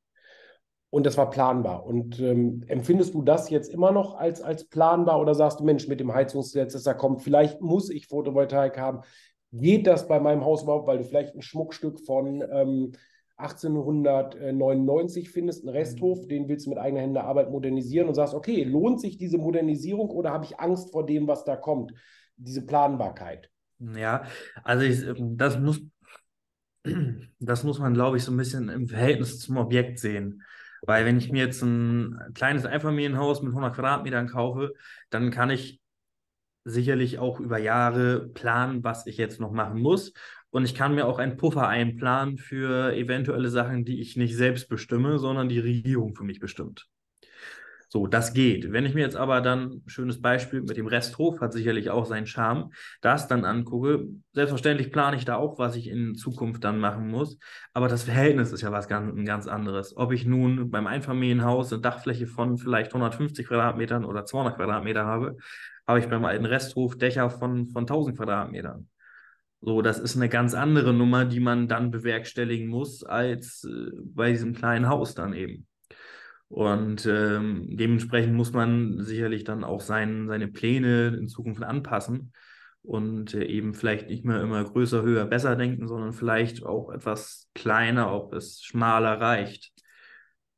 Und 0.90 1.06
das 1.06 1.18
war 1.18 1.30
planbar. 1.30 1.86
Und 1.86 2.20
ähm, 2.20 2.64
empfindest 2.68 3.14
du 3.14 3.22
das 3.22 3.50
jetzt 3.50 3.70
immer 3.70 3.92
noch 3.92 4.16
als, 4.16 4.42
als 4.42 4.68
planbar 4.68 5.20
oder 5.20 5.36
sagst 5.36 5.60
du, 5.60 5.66
Mensch, 5.66 5.88
mit 5.88 6.00
dem 6.00 6.14
Heizungsgesetz, 6.14 6.74
das 6.74 6.84
da 6.84 6.94
kommt, 6.94 7.22
vielleicht 7.22 7.62
muss 7.62 7.90
ich 7.90 8.08
Photovoltaik 8.08 8.78
haben. 8.78 9.02
Geht 9.52 9.86
das 9.86 10.08
bei 10.08 10.20
meinem 10.20 10.46
Haus 10.46 10.64
überhaupt, 10.64 10.88
weil 10.88 10.98
du 10.98 11.04
vielleicht 11.04 11.36
ein 11.36 11.42
Schmuckstück 11.42 12.00
von 12.00 12.42
ähm, 12.52 12.94
1899 13.38 15.30
findest, 15.30 15.64
einen 15.64 15.76
Resthof, 15.76 16.24
Mhm. 16.24 16.28
den 16.28 16.50
willst 16.50 16.66
du 16.66 16.72
mit 16.72 16.80
eigener 16.80 17.02
Hände 17.02 17.24
Arbeit 17.24 17.52
modernisieren 17.52 18.08
und 18.08 18.16
sagst, 18.16 18.34
okay, 18.34 18.64
lohnt 18.64 19.00
sich 19.00 19.18
diese 19.18 19.38
Modernisierung 19.38 20.10
oder 20.10 20.32
habe 20.32 20.46
ich 20.46 20.60
Angst 20.60 20.92
vor 20.92 21.06
dem, 21.06 21.28
was 21.28 21.44
da 21.44 21.56
kommt? 21.56 21.94
Diese 22.38 22.66
Planbarkeit. 22.66 23.50
Ja, 23.80 24.26
also 24.64 24.84
ich, 24.86 25.04
das 25.38 25.60
muss, 25.60 25.82
das 27.40 27.64
muss 27.64 27.80
man, 27.80 27.94
glaube 27.94 28.18
ich, 28.18 28.24
so 28.24 28.32
ein 28.32 28.38
bisschen 28.38 28.70
im 28.70 28.88
Verhältnis 28.88 29.40
zum 29.40 29.58
Objekt 29.58 30.00
sehen. 30.00 30.44
Weil 30.82 31.06
wenn 31.06 31.18
ich 31.18 31.32
mir 31.32 31.44
jetzt 31.46 31.62
ein 31.64 32.18
kleines 32.34 32.66
Einfamilienhaus 32.66 33.42
mit 33.42 33.54
100 33.54 33.76
Quadratmetern 33.76 34.28
kaufe, 34.28 34.74
dann 35.10 35.32
kann 35.32 35.50
ich 35.50 35.82
sicherlich 36.66 37.20
auch 37.20 37.40
über 37.40 37.58
Jahre 37.58 38.28
planen, 38.30 38.84
was 38.84 39.08
ich 39.08 39.18
jetzt 39.18 39.40
noch 39.40 39.52
machen 39.52 39.82
muss. 39.82 40.14
Und 40.50 40.66
ich 40.66 40.76
kann 40.76 40.96
mir 40.96 41.06
auch 41.08 41.20
einen 41.20 41.38
Puffer 41.38 41.68
einplanen 41.68 42.38
für 42.38 42.94
eventuelle 42.96 43.50
Sachen, 43.50 43.86
die 43.86 44.02
ich 44.02 44.18
nicht 44.18 44.36
selbst 44.36 44.70
bestimme, 44.70 45.20
sondern 45.20 45.50
die 45.50 45.60
Regierung 45.60 46.16
für 46.16 46.24
mich 46.24 46.40
bestimmt. 46.40 46.88
So, 47.90 48.06
das 48.06 48.34
geht. 48.34 48.74
Wenn 48.74 48.86
ich 48.86 48.94
mir 48.94 49.02
jetzt 49.02 49.16
aber 49.16 49.40
dann, 49.40 49.82
schönes 49.86 50.22
Beispiel 50.22 50.62
mit 50.62 50.76
dem 50.76 50.88
Resthof, 50.88 51.40
hat 51.40 51.54
sicherlich 51.54 51.90
auch 51.90 52.06
seinen 52.06 52.28
Charme, 52.28 52.72
das 53.02 53.30
dann 53.30 53.46
angucke, 53.46 54.08
selbstverständlich 54.34 54.92
plane 54.92 55.16
ich 55.16 55.24
da 55.24 55.38
auch, 55.38 55.58
was 55.58 55.78
ich 55.78 55.88
in 55.88 56.16
Zukunft 56.16 56.66
dann 56.66 56.80
machen 56.80 57.08
muss, 57.08 57.38
aber 57.74 57.88
das 57.88 58.04
Verhältnis 58.04 58.52
ist 58.52 58.62
ja 58.62 58.74
was 58.74 58.90
ganz, 58.90 59.14
ganz 59.26 59.48
anderes. 59.48 59.96
Ob 59.96 60.12
ich 60.12 60.26
nun 60.26 60.70
beim 60.70 60.86
Einfamilienhaus 60.86 61.72
eine 61.72 61.82
Dachfläche 61.82 62.28
von 62.28 62.58
vielleicht 62.58 62.94
150 62.94 63.48
Quadratmetern 63.48 64.04
oder 64.04 64.26
200 64.26 64.58
Quadratmeter 64.58 65.06
habe, 65.06 65.38
habe 65.88 66.00
ich 66.00 66.10
beim 66.10 66.26
alten 66.26 66.46
Resthof 66.46 66.98
Dächer 66.98 67.30
von, 67.30 67.68
von 67.70 67.84
1000 67.84 68.18
Quadratmetern. 68.18 68.90
So, 69.62 69.82
das 69.82 69.98
ist 69.98 70.18
eine 70.18 70.30
ganz 70.30 70.54
andere 70.54 70.94
Nummer, 70.94 71.24
die 71.26 71.40
man 71.40 71.70
dann 71.70 71.90
bewerkstelligen 71.90 72.68
muss, 72.68 73.04
als 73.04 73.64
äh, 73.64 73.92
bei 74.14 74.32
diesem 74.32 74.54
kleinen 74.54 74.88
Haus 74.90 75.16
dann 75.16 75.34
eben. 75.34 75.68
Und 76.50 77.06
ähm, 77.06 77.68
dementsprechend 77.72 78.34
muss 78.34 78.54
man 78.54 79.04
sicherlich 79.04 79.44
dann 79.44 79.64
auch 79.64 79.82
sein, 79.82 80.28
seine 80.28 80.48
Pläne 80.48 81.16
in 81.18 81.28
Zukunft 81.28 81.62
anpassen 81.62 82.32
und 82.84 83.34
äh, 83.34 83.44
eben 83.44 83.74
vielleicht 83.74 84.08
nicht 84.08 84.24
mehr 84.24 84.42
immer 84.42 84.64
größer, 84.64 85.02
höher, 85.02 85.26
besser 85.26 85.58
denken, 85.58 85.88
sondern 85.88 86.14
vielleicht 86.14 86.66
auch 86.66 86.90
etwas 86.90 87.50
kleiner, 87.54 88.14
ob 88.14 88.34
es 88.34 88.64
schmaler 88.64 89.20
reicht 89.20 89.74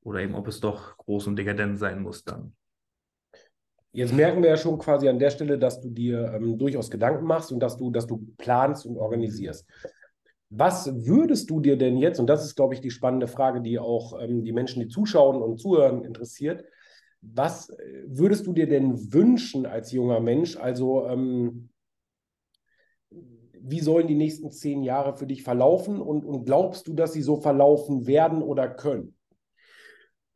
oder 0.02 0.20
eben 0.20 0.36
ob 0.36 0.48
es 0.48 0.60
doch 0.60 0.96
groß 0.98 1.28
und 1.28 1.38
dekadent 1.38 1.80
sein 1.80 2.02
muss 2.02 2.24
dann. 2.24 2.54
Jetzt 3.92 4.14
merken 4.14 4.44
wir 4.44 4.52
ja 4.52 4.58
schon 4.58 4.78
quasi 4.78 5.10
an 5.10 5.18
der 5.18 5.32
Stelle, 5.32 5.58
dass 5.58 5.82
du 5.82 5.90
dir 5.90 6.34
ähm, 6.36 6.60
durchaus 6.60 6.92
Gedanken 6.92 7.26
machst 7.26 7.52
und 7.52 7.60
dass 7.60 7.76
du, 7.76 7.90
dass 7.90 8.06
du 8.06 8.28
planst 8.38 8.86
und 8.86 8.98
organisierst. 8.98 9.66
Was 10.50 11.06
würdest 11.06 11.50
du 11.52 11.60
dir 11.60 11.78
denn 11.78 11.98
jetzt, 11.98 12.20
und 12.20 12.28
das 12.28 12.44
ist, 12.44 12.56
glaube 12.56 12.74
ich, 12.74 12.82
die 12.82 12.90
spannende 12.90 13.28
Frage, 13.28 13.62
die 13.62 13.78
auch 13.78 14.20
ähm, 14.20 14.44
die 14.44 14.52
Menschen, 14.52 14.82
die 14.82 14.88
zuschauen 14.88 15.42
und 15.42 15.60
zuhören, 15.60 16.04
interessiert, 16.04 16.64
was 17.22 17.70
äh, 17.70 18.04
würdest 18.08 18.48
du 18.48 18.54
dir 18.54 18.68
denn 18.68 19.14
wünschen 19.14 19.68
als 19.68 19.92
junger 19.92 20.20
Mensch? 20.20 20.58
Also, 20.58 21.06
ähm, 21.06 21.70
wie 23.62 23.80
sollen 23.80 24.08
die 24.08 24.16
nächsten 24.16 24.52
zehn 24.52 24.82
Jahre 24.82 25.16
für 25.18 25.28
dich 25.28 25.44
verlaufen 25.44 26.02
und, 26.02 26.26
und 26.26 26.46
glaubst 26.46 26.88
du, 26.88 26.94
dass 26.94 27.14
sie 27.14 27.22
so 27.22 27.38
verlaufen 27.38 28.08
werden 28.08 28.42
oder 28.42 28.70
können? 28.70 29.16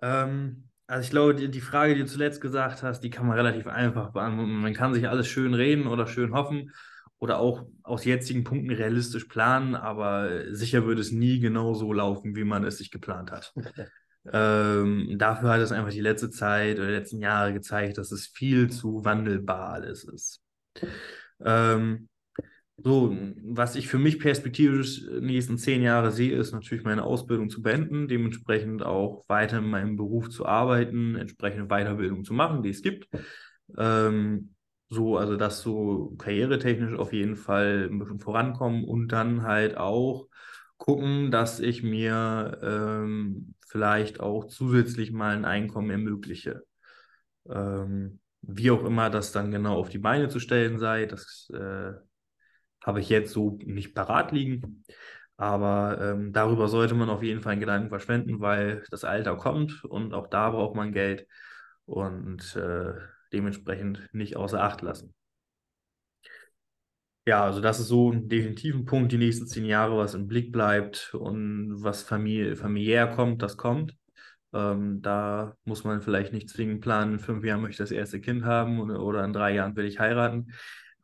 Ähm, 0.01 0.65
also 0.85 1.05
ich 1.05 1.09
glaube, 1.09 1.33
die, 1.33 1.49
die 1.49 1.61
Frage, 1.61 1.95
die 1.95 2.01
du 2.01 2.05
zuletzt 2.07 2.41
gesagt 2.41 2.83
hast, 2.83 2.99
die 2.99 3.09
kann 3.09 3.25
man 3.25 3.37
relativ 3.37 3.65
einfach 3.65 4.11
beantworten. 4.11 4.61
Man 4.61 4.73
kann 4.73 4.93
sich 4.93 5.07
alles 5.07 5.25
schön 5.25 5.55
reden 5.55 5.87
oder 5.87 6.05
schön 6.05 6.35
hoffen 6.35 6.69
oder 7.23 7.39
auch 7.39 7.65
aus 7.83 8.03
jetzigen 8.03 8.43
Punkten 8.43 8.69
realistisch 8.69 9.23
planen, 9.23 9.75
aber 9.75 10.53
sicher 10.53 10.85
wird 10.85 10.99
es 10.99 11.13
nie 11.13 11.39
genau 11.39 11.73
so 11.73 11.93
laufen, 11.93 12.35
wie 12.35 12.43
man 12.43 12.65
es 12.65 12.79
sich 12.79 12.91
geplant 12.91 13.31
hat. 13.31 13.53
ähm, 14.33 15.15
dafür 15.17 15.51
hat 15.51 15.61
es 15.61 15.71
einfach 15.71 15.93
die 15.93 16.01
letzte 16.01 16.31
Zeit 16.31 16.79
oder 16.79 16.87
die 16.87 16.95
letzten 16.95 17.21
Jahre 17.21 17.53
gezeigt, 17.53 17.97
dass 17.97 18.11
es 18.11 18.27
viel 18.27 18.69
zu 18.69 19.05
wandelbar 19.05 19.69
alles 19.69 20.03
ist. 20.03 20.41
Ähm, 21.39 22.09
so, 22.75 23.15
was 23.41 23.77
ich 23.77 23.87
für 23.87 23.99
mich 23.99 24.19
perspektivisch 24.19 25.03
in 25.03 25.13
den 25.13 25.25
nächsten 25.27 25.57
zehn 25.57 25.81
Jahre 25.81 26.11
sehe, 26.11 26.35
ist 26.35 26.51
natürlich 26.51 26.83
meine 26.83 27.05
Ausbildung 27.05 27.49
zu 27.49 27.61
beenden, 27.61 28.09
dementsprechend 28.09 28.83
auch 28.83 29.23
weiter 29.29 29.59
in 29.59 29.69
meinem 29.69 29.95
Beruf 29.95 30.27
zu 30.29 30.45
arbeiten, 30.45 31.15
entsprechende 31.15 31.67
Weiterbildung 31.67 32.25
zu 32.25 32.33
machen, 32.33 32.63
die 32.63 32.71
es 32.71 32.81
gibt. 32.81 33.07
Ähm, 33.77 34.53
so, 34.93 35.17
also 35.17 35.37
das 35.37 35.61
so 35.61 36.15
karrieretechnisch 36.17 36.97
auf 36.97 37.13
jeden 37.13 37.35
Fall 37.35 37.89
ein 37.91 37.99
bisschen 37.99 38.19
vorankommen 38.19 38.85
und 38.85 39.09
dann 39.09 39.43
halt 39.43 39.77
auch 39.77 40.27
gucken, 40.77 41.31
dass 41.31 41.59
ich 41.59 41.83
mir 41.83 42.59
ähm, 42.61 43.55
vielleicht 43.67 44.19
auch 44.19 44.45
zusätzlich 44.47 45.11
mal 45.11 45.35
ein 45.35 45.45
Einkommen 45.45 45.89
ermögliche. 45.89 46.63
Ähm, 47.49 48.19
wie 48.41 48.71
auch 48.71 48.83
immer 48.83 49.09
das 49.09 49.31
dann 49.31 49.51
genau 49.51 49.77
auf 49.77 49.89
die 49.89 49.99
Beine 49.99 50.29
zu 50.29 50.39
stellen 50.39 50.79
sei, 50.79 51.05
das 51.05 51.49
äh, 51.53 51.93
habe 52.83 52.99
ich 52.99 53.09
jetzt 53.09 53.31
so 53.33 53.57
nicht 53.63 53.95
parat 53.95 54.31
liegen. 54.31 54.83
Aber 55.37 55.99
ähm, 56.01 56.31
darüber 56.33 56.67
sollte 56.67 56.93
man 56.93 57.09
auf 57.09 57.23
jeden 57.23 57.41
Fall 57.41 57.53
einen 57.53 57.61
Gedanken 57.61 57.89
verschwenden, 57.89 58.39
weil 58.39 58.83
das 58.91 59.03
Alter 59.03 59.35
kommt 59.37 59.83
und 59.85 60.13
auch 60.13 60.27
da 60.27 60.51
braucht 60.51 60.75
man 60.75 60.93
Geld 60.93 61.27
und 61.85 62.55
äh, 62.55 62.93
dementsprechend 63.33 64.09
nicht 64.13 64.35
außer 64.37 64.61
Acht 64.61 64.81
lassen. 64.81 65.13
Ja, 67.25 67.45
also 67.45 67.61
das 67.61 67.79
ist 67.79 67.87
so 67.87 68.11
ein 68.11 68.27
definitiven 68.27 68.85
Punkt, 68.85 69.13
die 69.13 69.17
nächsten 69.17 69.47
zehn 69.47 69.63
Jahre, 69.63 69.97
was 69.97 70.13
im 70.13 70.27
Blick 70.27 70.51
bleibt 70.51 71.13
und 71.13 71.81
was 71.81 72.03
Familie, 72.03 72.57
familiär 72.57 73.07
kommt, 73.07 73.41
das 73.41 73.55
kommt. 73.55 73.95
Ähm, 74.53 75.01
da 75.01 75.55
muss 75.63 75.85
man 75.85 76.01
vielleicht 76.01 76.33
nicht 76.33 76.49
zwingend 76.49 76.81
planen, 76.81 77.13
in 77.13 77.19
fünf 77.19 77.45
Jahren 77.45 77.61
möchte 77.61 77.83
ich 77.83 77.89
das 77.89 77.91
erste 77.91 78.19
Kind 78.19 78.43
haben 78.43 78.79
oder, 78.81 79.01
oder 79.01 79.23
in 79.23 79.31
drei 79.33 79.53
Jahren 79.55 79.75
will 79.77 79.85
ich 79.85 79.99
heiraten. 79.99 80.53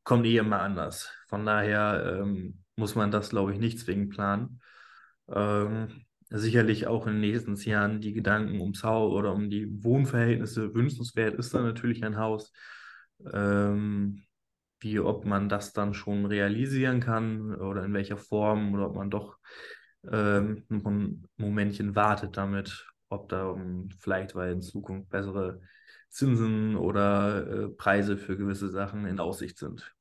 Kommt 0.03 0.25
eh 0.25 0.37
immer 0.37 0.61
anders. 0.61 1.09
Von 1.27 1.45
daher 1.45 2.19
ähm, 2.21 2.63
muss 2.75 2.95
man 2.95 3.11
das, 3.11 3.29
glaube 3.29 3.53
ich, 3.53 3.59
nicht 3.59 3.79
zwingend 3.79 4.11
planen. 4.11 4.61
Ähm, 5.29 6.05
sicherlich 6.29 6.87
auch 6.87 7.07
in 7.07 7.13
den 7.13 7.21
nächsten 7.21 7.55
Jahren 7.55 8.01
die 8.01 8.13
Gedanken 8.13 8.61
ums 8.61 8.83
Haus 8.83 9.11
oder 9.11 9.33
um 9.33 9.49
die 9.49 9.83
Wohnverhältnisse 9.83 10.73
wünschenswert 10.73 11.35
ist 11.35 11.53
dann 11.53 11.63
natürlich 11.63 12.03
ein 12.03 12.17
Haus. 12.17 12.51
Ähm, 13.33 14.23
wie 14.81 14.99
ob 14.99 15.25
man 15.25 15.49
das 15.49 15.73
dann 15.73 15.93
schon 15.93 16.25
realisieren 16.25 16.99
kann 16.99 17.53
oder 17.55 17.83
in 17.83 17.93
welcher 17.93 18.17
Form 18.17 18.73
oder 18.73 18.87
ob 18.87 18.95
man 18.95 19.09
doch 19.09 19.37
ähm, 20.09 20.63
noch 20.69 20.85
ein 20.85 21.27
Momentchen 21.37 21.95
wartet 21.95 22.37
damit, 22.37 22.87
ob 23.09 23.29
da 23.29 23.47
um, 23.47 23.89
vielleicht 23.99 24.35
weil 24.35 24.53
in 24.53 24.61
Zukunft 24.61 25.09
bessere 25.09 25.61
Zinsen 26.09 26.75
oder 26.75 27.47
äh, 27.47 27.69
Preise 27.69 28.17
für 28.17 28.37
gewisse 28.37 28.69
Sachen 28.69 29.05
in 29.05 29.19
Aussicht 29.19 29.57
sind. 29.57 29.93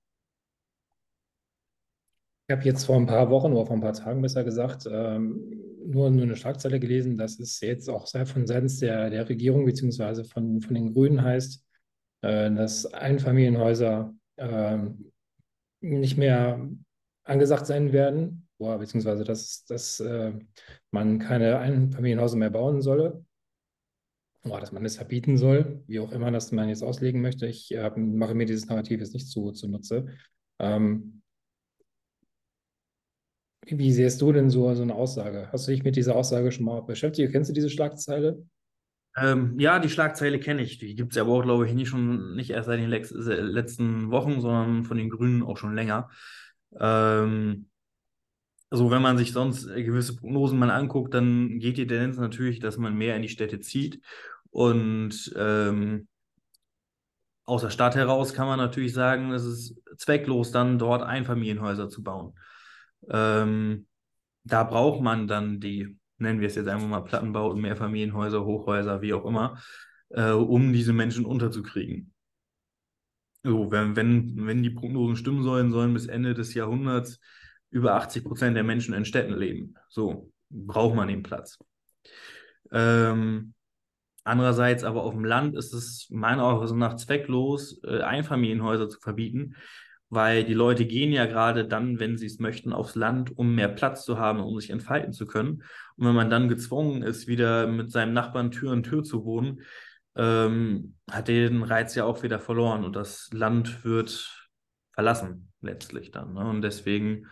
Ich 2.50 2.56
habe 2.56 2.64
jetzt 2.64 2.86
vor 2.86 2.96
ein 2.96 3.04
paar 3.04 3.28
Wochen 3.28 3.52
oder 3.52 3.66
vor 3.66 3.76
ein 3.76 3.82
paar 3.82 3.92
Tagen 3.92 4.22
besser 4.22 4.42
gesagt, 4.42 4.88
ähm, 4.90 5.60
nur, 5.84 6.10
nur 6.10 6.22
eine 6.22 6.34
Schlagzeile 6.34 6.80
gelesen, 6.80 7.18
dass 7.18 7.38
es 7.38 7.60
jetzt 7.60 7.90
auch 7.90 8.08
von 8.08 8.46
seitens 8.46 8.78
der, 8.80 9.10
der 9.10 9.28
Regierung 9.28 9.66
beziehungsweise 9.66 10.24
von, 10.24 10.62
von 10.62 10.74
den 10.74 10.94
Grünen 10.94 11.22
heißt, 11.22 11.62
äh, 12.22 12.50
dass 12.50 12.86
Einfamilienhäuser 12.86 14.14
äh, 14.36 14.78
nicht 15.82 16.16
mehr 16.16 16.66
angesagt 17.24 17.66
sein 17.66 17.92
werden, 17.92 18.48
boah, 18.56 18.78
beziehungsweise 18.78 19.24
dass, 19.24 19.66
dass 19.66 20.00
äh, 20.00 20.32
man 20.90 21.18
keine 21.18 21.58
Einfamilienhäuser 21.58 22.38
mehr 22.38 22.50
bauen 22.50 22.80
solle, 22.80 23.26
oder 24.44 24.60
dass 24.60 24.72
man 24.72 24.86
es 24.86 24.96
verbieten 24.96 25.36
soll, 25.36 25.82
wie 25.86 26.00
auch 26.00 26.12
immer 26.12 26.30
das 26.30 26.50
man 26.52 26.70
jetzt 26.70 26.82
auslegen 26.82 27.20
möchte. 27.20 27.46
Ich 27.46 27.74
äh, 27.74 27.90
mache 27.94 28.34
mir 28.34 28.46
dieses 28.46 28.68
Narrativ 28.68 29.00
jetzt 29.00 29.12
nicht 29.12 29.28
zu, 29.28 29.52
zunutze. 29.52 30.06
Ähm, 30.58 31.17
wie 33.70 33.92
siehst 33.92 34.20
du 34.22 34.32
denn 34.32 34.50
so, 34.50 34.72
so 34.74 34.82
eine 34.82 34.94
Aussage? 34.94 35.48
Hast 35.52 35.66
du 35.66 35.72
dich 35.72 35.84
mit 35.84 35.96
dieser 35.96 36.16
Aussage 36.16 36.52
schon 36.52 36.64
mal 36.64 36.80
beschäftigt? 36.82 37.32
Kennst 37.32 37.50
du 37.50 37.54
diese 37.54 37.70
Schlagzeile? 37.70 38.44
Ähm, 39.16 39.58
ja, 39.58 39.78
die 39.78 39.88
Schlagzeile 39.88 40.38
kenne 40.38 40.62
ich. 40.62 40.78
Die 40.78 40.94
gibt 40.94 41.12
es 41.12 41.16
ja 41.16 41.22
aber 41.22 41.32
auch, 41.32 41.42
glaube 41.42 41.66
ich, 41.66 41.74
nicht 41.74 41.88
schon 41.88 42.36
nicht 42.36 42.50
erst 42.50 42.66
seit 42.66 42.78
den 42.78 42.88
lex- 42.88 43.12
letzten 43.12 44.10
Wochen, 44.10 44.40
sondern 44.40 44.84
von 44.84 44.96
den 44.96 45.10
Grünen 45.10 45.42
auch 45.42 45.56
schon 45.56 45.74
länger. 45.74 46.10
Ähm, 46.78 47.68
also 48.70 48.90
wenn 48.90 49.02
man 49.02 49.18
sich 49.18 49.32
sonst 49.32 49.66
gewisse 49.66 50.14
Prognosen 50.16 50.58
mal 50.58 50.70
anguckt, 50.70 51.14
dann 51.14 51.58
geht 51.58 51.78
die 51.78 51.86
Tendenz 51.86 52.18
natürlich, 52.18 52.60
dass 52.60 52.76
man 52.76 52.96
mehr 52.96 53.16
in 53.16 53.22
die 53.22 53.28
Städte 53.28 53.60
zieht. 53.60 54.00
Und 54.50 55.32
ähm, 55.36 56.06
aus 57.44 57.62
der 57.62 57.70
Stadt 57.70 57.96
heraus 57.96 58.34
kann 58.34 58.46
man 58.46 58.58
natürlich 58.58 58.92
sagen, 58.92 59.32
es 59.32 59.44
ist 59.44 59.80
zwecklos, 59.96 60.52
dann 60.52 60.78
dort 60.78 61.02
Einfamilienhäuser 61.02 61.88
zu 61.88 62.02
bauen. 62.02 62.34
Ähm, 63.10 63.86
da 64.44 64.64
braucht 64.64 65.00
man 65.00 65.28
dann 65.28 65.60
die, 65.60 65.98
nennen 66.18 66.40
wir 66.40 66.48
es 66.48 66.54
jetzt 66.54 66.68
einfach 66.68 66.88
mal 66.88 67.00
Plattenbauten, 67.00 67.60
Mehrfamilienhäuser, 67.60 68.44
Hochhäuser, 68.44 69.02
wie 69.02 69.14
auch 69.14 69.24
immer, 69.24 69.60
äh, 70.10 70.30
um 70.30 70.72
diese 70.72 70.92
Menschen 70.92 71.24
unterzukriegen. 71.24 72.12
So, 73.44 73.70
wenn, 73.70 73.94
wenn, 73.96 74.46
wenn 74.46 74.62
die 74.62 74.70
Prognosen 74.70 75.16
stimmen 75.16 75.42
sollen, 75.42 75.70
sollen 75.70 75.94
bis 75.94 76.06
Ende 76.06 76.34
des 76.34 76.54
Jahrhunderts 76.54 77.20
über 77.70 77.94
80 77.94 78.24
Prozent 78.24 78.56
der 78.56 78.64
Menschen 78.64 78.94
in 78.94 79.04
Städten 79.04 79.34
leben. 79.34 79.74
So, 79.88 80.32
braucht 80.50 80.94
man 80.94 81.08
den 81.08 81.22
Platz. 81.22 81.58
Ähm, 82.72 83.54
andererseits 84.24 84.84
aber 84.84 85.04
auf 85.04 85.14
dem 85.14 85.24
Land 85.24 85.56
ist 85.56 85.72
es 85.72 86.08
meiner 86.10 86.44
Auffassung 86.44 86.78
nach 86.78 86.96
zwecklos, 86.96 87.80
äh, 87.84 88.00
Einfamilienhäuser 88.00 88.88
zu 88.88 88.98
verbieten, 89.00 89.54
weil 90.10 90.44
die 90.44 90.54
Leute 90.54 90.86
gehen 90.86 91.12
ja 91.12 91.26
gerade 91.26 91.66
dann, 91.66 91.98
wenn 91.98 92.16
sie 92.16 92.26
es 92.26 92.38
möchten, 92.38 92.72
aufs 92.72 92.94
Land, 92.94 93.36
um 93.36 93.54
mehr 93.54 93.68
Platz 93.68 94.04
zu 94.04 94.18
haben, 94.18 94.40
um 94.40 94.58
sich 94.58 94.70
entfalten 94.70 95.12
zu 95.12 95.26
können. 95.26 95.62
Und 95.96 96.06
wenn 96.06 96.14
man 96.14 96.30
dann 96.30 96.48
gezwungen 96.48 97.02
ist, 97.02 97.26
wieder 97.28 97.66
mit 97.66 97.90
seinem 97.90 98.14
Nachbarn 98.14 98.50
Tür 98.50 98.72
an 98.72 98.82
Tür 98.82 99.02
zu 99.02 99.24
wohnen, 99.24 99.60
ähm, 100.16 100.96
hat 101.10 101.28
den 101.28 101.62
Reiz 101.62 101.94
ja 101.94 102.04
auch 102.04 102.22
wieder 102.22 102.40
verloren 102.40 102.84
und 102.84 102.96
das 102.96 103.30
Land 103.32 103.84
wird 103.84 104.48
verlassen 104.92 105.52
letztlich 105.60 106.10
dann. 106.10 106.34
Ne? 106.34 106.40
Und 106.40 106.62
deswegen 106.62 107.26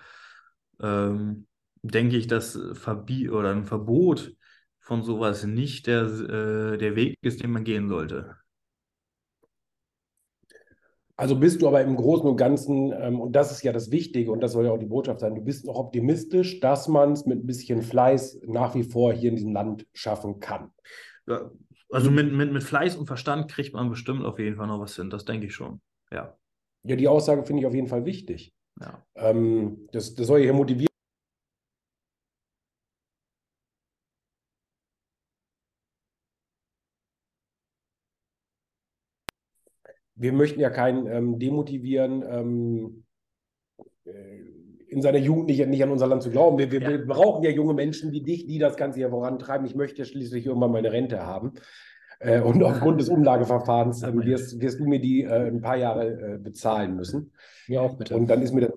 ähm, 0.80 1.46
denke 1.82 2.16
ich, 2.16 2.26
dass 2.26 2.58
Verbi 2.74 3.30
oder 3.30 3.50
ein 3.50 3.64
Verbot 3.64 4.34
von 4.78 5.02
sowas 5.02 5.44
nicht 5.44 5.86
der, 5.86 6.02
äh, 6.04 6.78
der 6.78 6.94
Weg 6.94 7.16
ist, 7.22 7.42
den 7.42 7.50
man 7.50 7.64
gehen 7.64 7.88
sollte. 7.88 8.36
Also 11.18 11.34
bist 11.36 11.62
du 11.62 11.68
aber 11.68 11.80
im 11.80 11.96
Großen 11.96 12.28
und 12.28 12.36
Ganzen, 12.36 12.92
ähm, 12.92 13.20
und 13.20 13.32
das 13.32 13.50
ist 13.50 13.62
ja 13.62 13.72
das 13.72 13.90
Wichtige 13.90 14.30
und 14.30 14.40
das 14.40 14.52
soll 14.52 14.66
ja 14.66 14.72
auch 14.72 14.78
die 14.78 14.86
Botschaft 14.86 15.20
sein, 15.20 15.34
du 15.34 15.40
bist 15.40 15.64
noch 15.64 15.76
optimistisch, 15.76 16.60
dass 16.60 16.88
man 16.88 17.12
es 17.12 17.24
mit 17.24 17.42
ein 17.42 17.46
bisschen 17.46 17.80
Fleiß 17.82 18.42
nach 18.46 18.74
wie 18.74 18.84
vor 18.84 19.14
hier 19.14 19.30
in 19.30 19.36
diesem 19.36 19.52
Land 19.52 19.86
schaffen 19.94 20.40
kann. 20.40 20.70
Ja, 21.26 21.50
also 21.90 22.10
mit, 22.10 22.32
mit, 22.32 22.52
mit 22.52 22.62
Fleiß 22.62 22.96
und 22.96 23.06
Verstand 23.06 23.50
kriegt 23.50 23.72
man 23.72 23.88
bestimmt 23.88 24.24
auf 24.24 24.38
jeden 24.38 24.56
Fall 24.56 24.66
noch 24.66 24.80
was 24.80 24.96
hin, 24.96 25.08
das 25.08 25.24
denke 25.24 25.46
ich 25.46 25.54
schon. 25.54 25.80
Ja. 26.12 26.36
Ja, 26.82 26.96
die 26.96 27.08
Aussage 27.08 27.44
finde 27.44 27.62
ich 27.62 27.66
auf 27.66 27.74
jeden 27.74 27.88
Fall 27.88 28.04
wichtig. 28.04 28.52
Ja. 28.80 29.02
Ähm, 29.14 29.88
das, 29.92 30.14
das 30.14 30.26
soll 30.26 30.40
ja 30.40 30.52
motivieren. 30.52 30.86
Wir 40.16 40.32
möchten 40.32 40.60
ja 40.60 40.70
keinen 40.70 41.06
ähm, 41.06 41.38
demotivieren, 41.38 42.24
ähm, 42.28 43.04
äh, 44.04 44.10
in 44.88 45.02
seiner 45.02 45.18
Jugend 45.18 45.46
nicht, 45.46 45.66
nicht, 45.66 45.82
an 45.82 45.90
unser 45.90 46.06
Land 46.06 46.22
zu 46.22 46.30
glauben. 46.30 46.58
Wir, 46.58 46.70
wir, 46.70 46.80
ja. 46.80 46.88
wir, 46.88 47.06
brauchen 47.06 47.44
ja 47.44 47.50
junge 47.50 47.74
Menschen 47.74 48.12
wie 48.12 48.22
dich, 48.22 48.46
die 48.46 48.58
das 48.58 48.76
Ganze 48.76 48.98
hier 48.98 49.10
vorantreiben. 49.10 49.66
Ich 49.66 49.74
möchte 49.74 50.04
schließlich 50.04 50.46
irgendwann 50.46 50.72
meine 50.72 50.92
Rente 50.92 51.26
haben. 51.26 51.52
Äh, 52.18 52.40
und 52.40 52.62
aufgrund 52.62 53.00
des 53.00 53.08
Umlageverfahrens 53.10 54.02
äh, 54.02 54.14
wirst, 54.14 54.60
wirst, 54.60 54.80
du 54.80 54.86
mir 54.86 55.00
die 55.00 55.24
äh, 55.24 55.48
ein 55.48 55.60
paar 55.60 55.76
Jahre 55.76 56.34
äh, 56.34 56.38
bezahlen 56.38 56.96
müssen. 56.96 57.32
Ja, 57.66 57.80
auch 57.80 57.96
bitte. 57.96 58.16
Und 58.16 58.28
dann 58.28 58.42
ist 58.42 58.54
mir 58.54 58.62
das. 58.62 58.72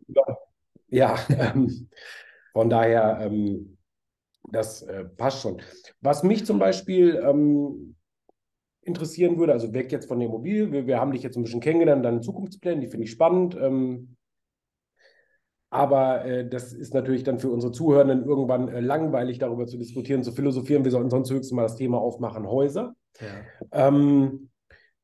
Ja, 0.89 1.17
ähm, 1.29 1.89
von 2.51 2.69
daher, 2.69 3.19
ähm, 3.21 3.77
das 4.51 4.81
äh, 4.81 5.05
passt 5.05 5.41
schon. 5.41 5.61
Was 6.01 6.23
mich 6.23 6.45
zum 6.45 6.57
Beispiel 6.57 7.21
ähm, 7.23 7.95
interessieren 8.81 9.37
würde, 9.37 9.53
also 9.53 9.73
weg 9.73 9.91
jetzt 9.91 10.07
von 10.07 10.19
der 10.19 10.27
Immobilie, 10.27 10.71
wir, 10.71 10.87
wir 10.87 10.99
haben 10.99 11.11
dich 11.11 11.23
jetzt 11.23 11.37
ein 11.37 11.43
bisschen 11.43 11.61
kennengelernt, 11.61 12.03
deine 12.03 12.21
Zukunftspläne, 12.21 12.81
die 12.81 12.87
finde 12.87 13.05
ich 13.05 13.11
spannend. 13.11 13.57
Ähm, 13.59 14.15
aber 15.71 16.25
äh, 16.25 16.49
das 16.49 16.73
ist 16.73 16.93
natürlich 16.93 17.23
dann 17.23 17.39
für 17.39 17.49
unsere 17.49 17.71
Zuhörenden 17.71 18.25
irgendwann 18.25 18.69
äh, 18.69 18.79
langweilig, 18.79 19.37
darüber 19.37 19.67
zu 19.67 19.77
diskutieren, 19.77 20.23
zu 20.23 20.31
philosophieren. 20.31 20.83
Wir 20.83 20.91
sollten 20.91 21.11
sonst 21.11 21.29
höchstens 21.29 21.51
mal 21.51 21.63
das 21.63 21.75
Thema 21.75 21.99
aufmachen, 21.99 22.47
Häuser. 22.47 22.95
Ja. 23.19 23.87
Ähm, 23.87 24.49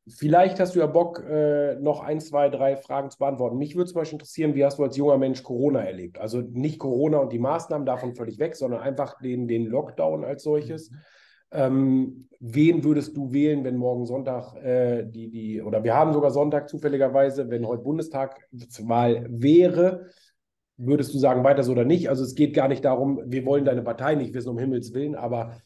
vielleicht 0.07 0.59
hast 0.59 0.73
du 0.73 0.79
ja 0.79 0.87
Bock, 0.87 1.23
äh, 1.23 1.75
noch 1.75 1.99
ein, 2.01 2.19
zwei, 2.19 2.49
drei 2.49 2.77
Fragen 2.77 3.11
zu 3.11 3.19
beantworten. 3.19 3.57
Mich 3.57 3.75
würde 3.75 3.91
zum 3.91 4.01
Beispiel 4.01 4.15
interessieren, 4.15 4.55
wie 4.55 4.65
hast 4.65 4.79
du 4.79 4.83
als 4.83 4.97
junger 4.97 5.19
Mensch 5.19 5.43
Corona 5.43 5.83
erlebt? 5.83 6.17
Also 6.17 6.41
nicht 6.41 6.79
Corona 6.79 7.19
und 7.19 7.31
die 7.31 7.39
Maßnahmen 7.39 7.85
davon 7.85 8.15
völlig 8.15 8.39
weg, 8.39 8.55
sondern 8.55 8.81
einfach 8.81 9.19
den, 9.21 9.47
den 9.47 9.67
Lockdown 9.67 10.23
als 10.23 10.41
solches. 10.41 10.89
Mhm. 10.89 10.97
Ähm, 11.55 12.27
wen 12.39 12.83
würdest 12.83 13.15
du 13.17 13.31
wählen, 13.31 13.63
wenn 13.63 13.77
morgen 13.77 14.05
Sonntag 14.05 14.55
äh, 14.55 15.05
die, 15.05 15.29
die, 15.29 15.61
oder 15.61 15.83
wir 15.83 15.95
haben 15.95 16.13
sogar 16.13 16.31
Sonntag 16.31 16.69
zufälligerweise, 16.69 17.49
wenn 17.49 17.67
heute 17.67 17.83
Bundestagswahl 17.83 19.25
wäre, 19.29 20.07
würdest 20.77 21.13
du 21.13 21.17
sagen, 21.17 21.43
weiter 21.43 21.63
so 21.63 21.71
oder 21.71 21.85
nicht? 21.85 22.09
Also 22.09 22.23
es 22.23 22.35
geht 22.35 22.53
gar 22.53 22.67
nicht 22.67 22.83
darum, 22.83 23.21
wir 23.25 23.45
wollen 23.45 23.65
deine 23.65 23.81
Partei 23.81 24.15
nicht 24.15 24.33
wissen, 24.33 24.49
um 24.49 24.59
Himmels 24.59 24.93
Willen, 24.93 25.15
aber 25.15 25.57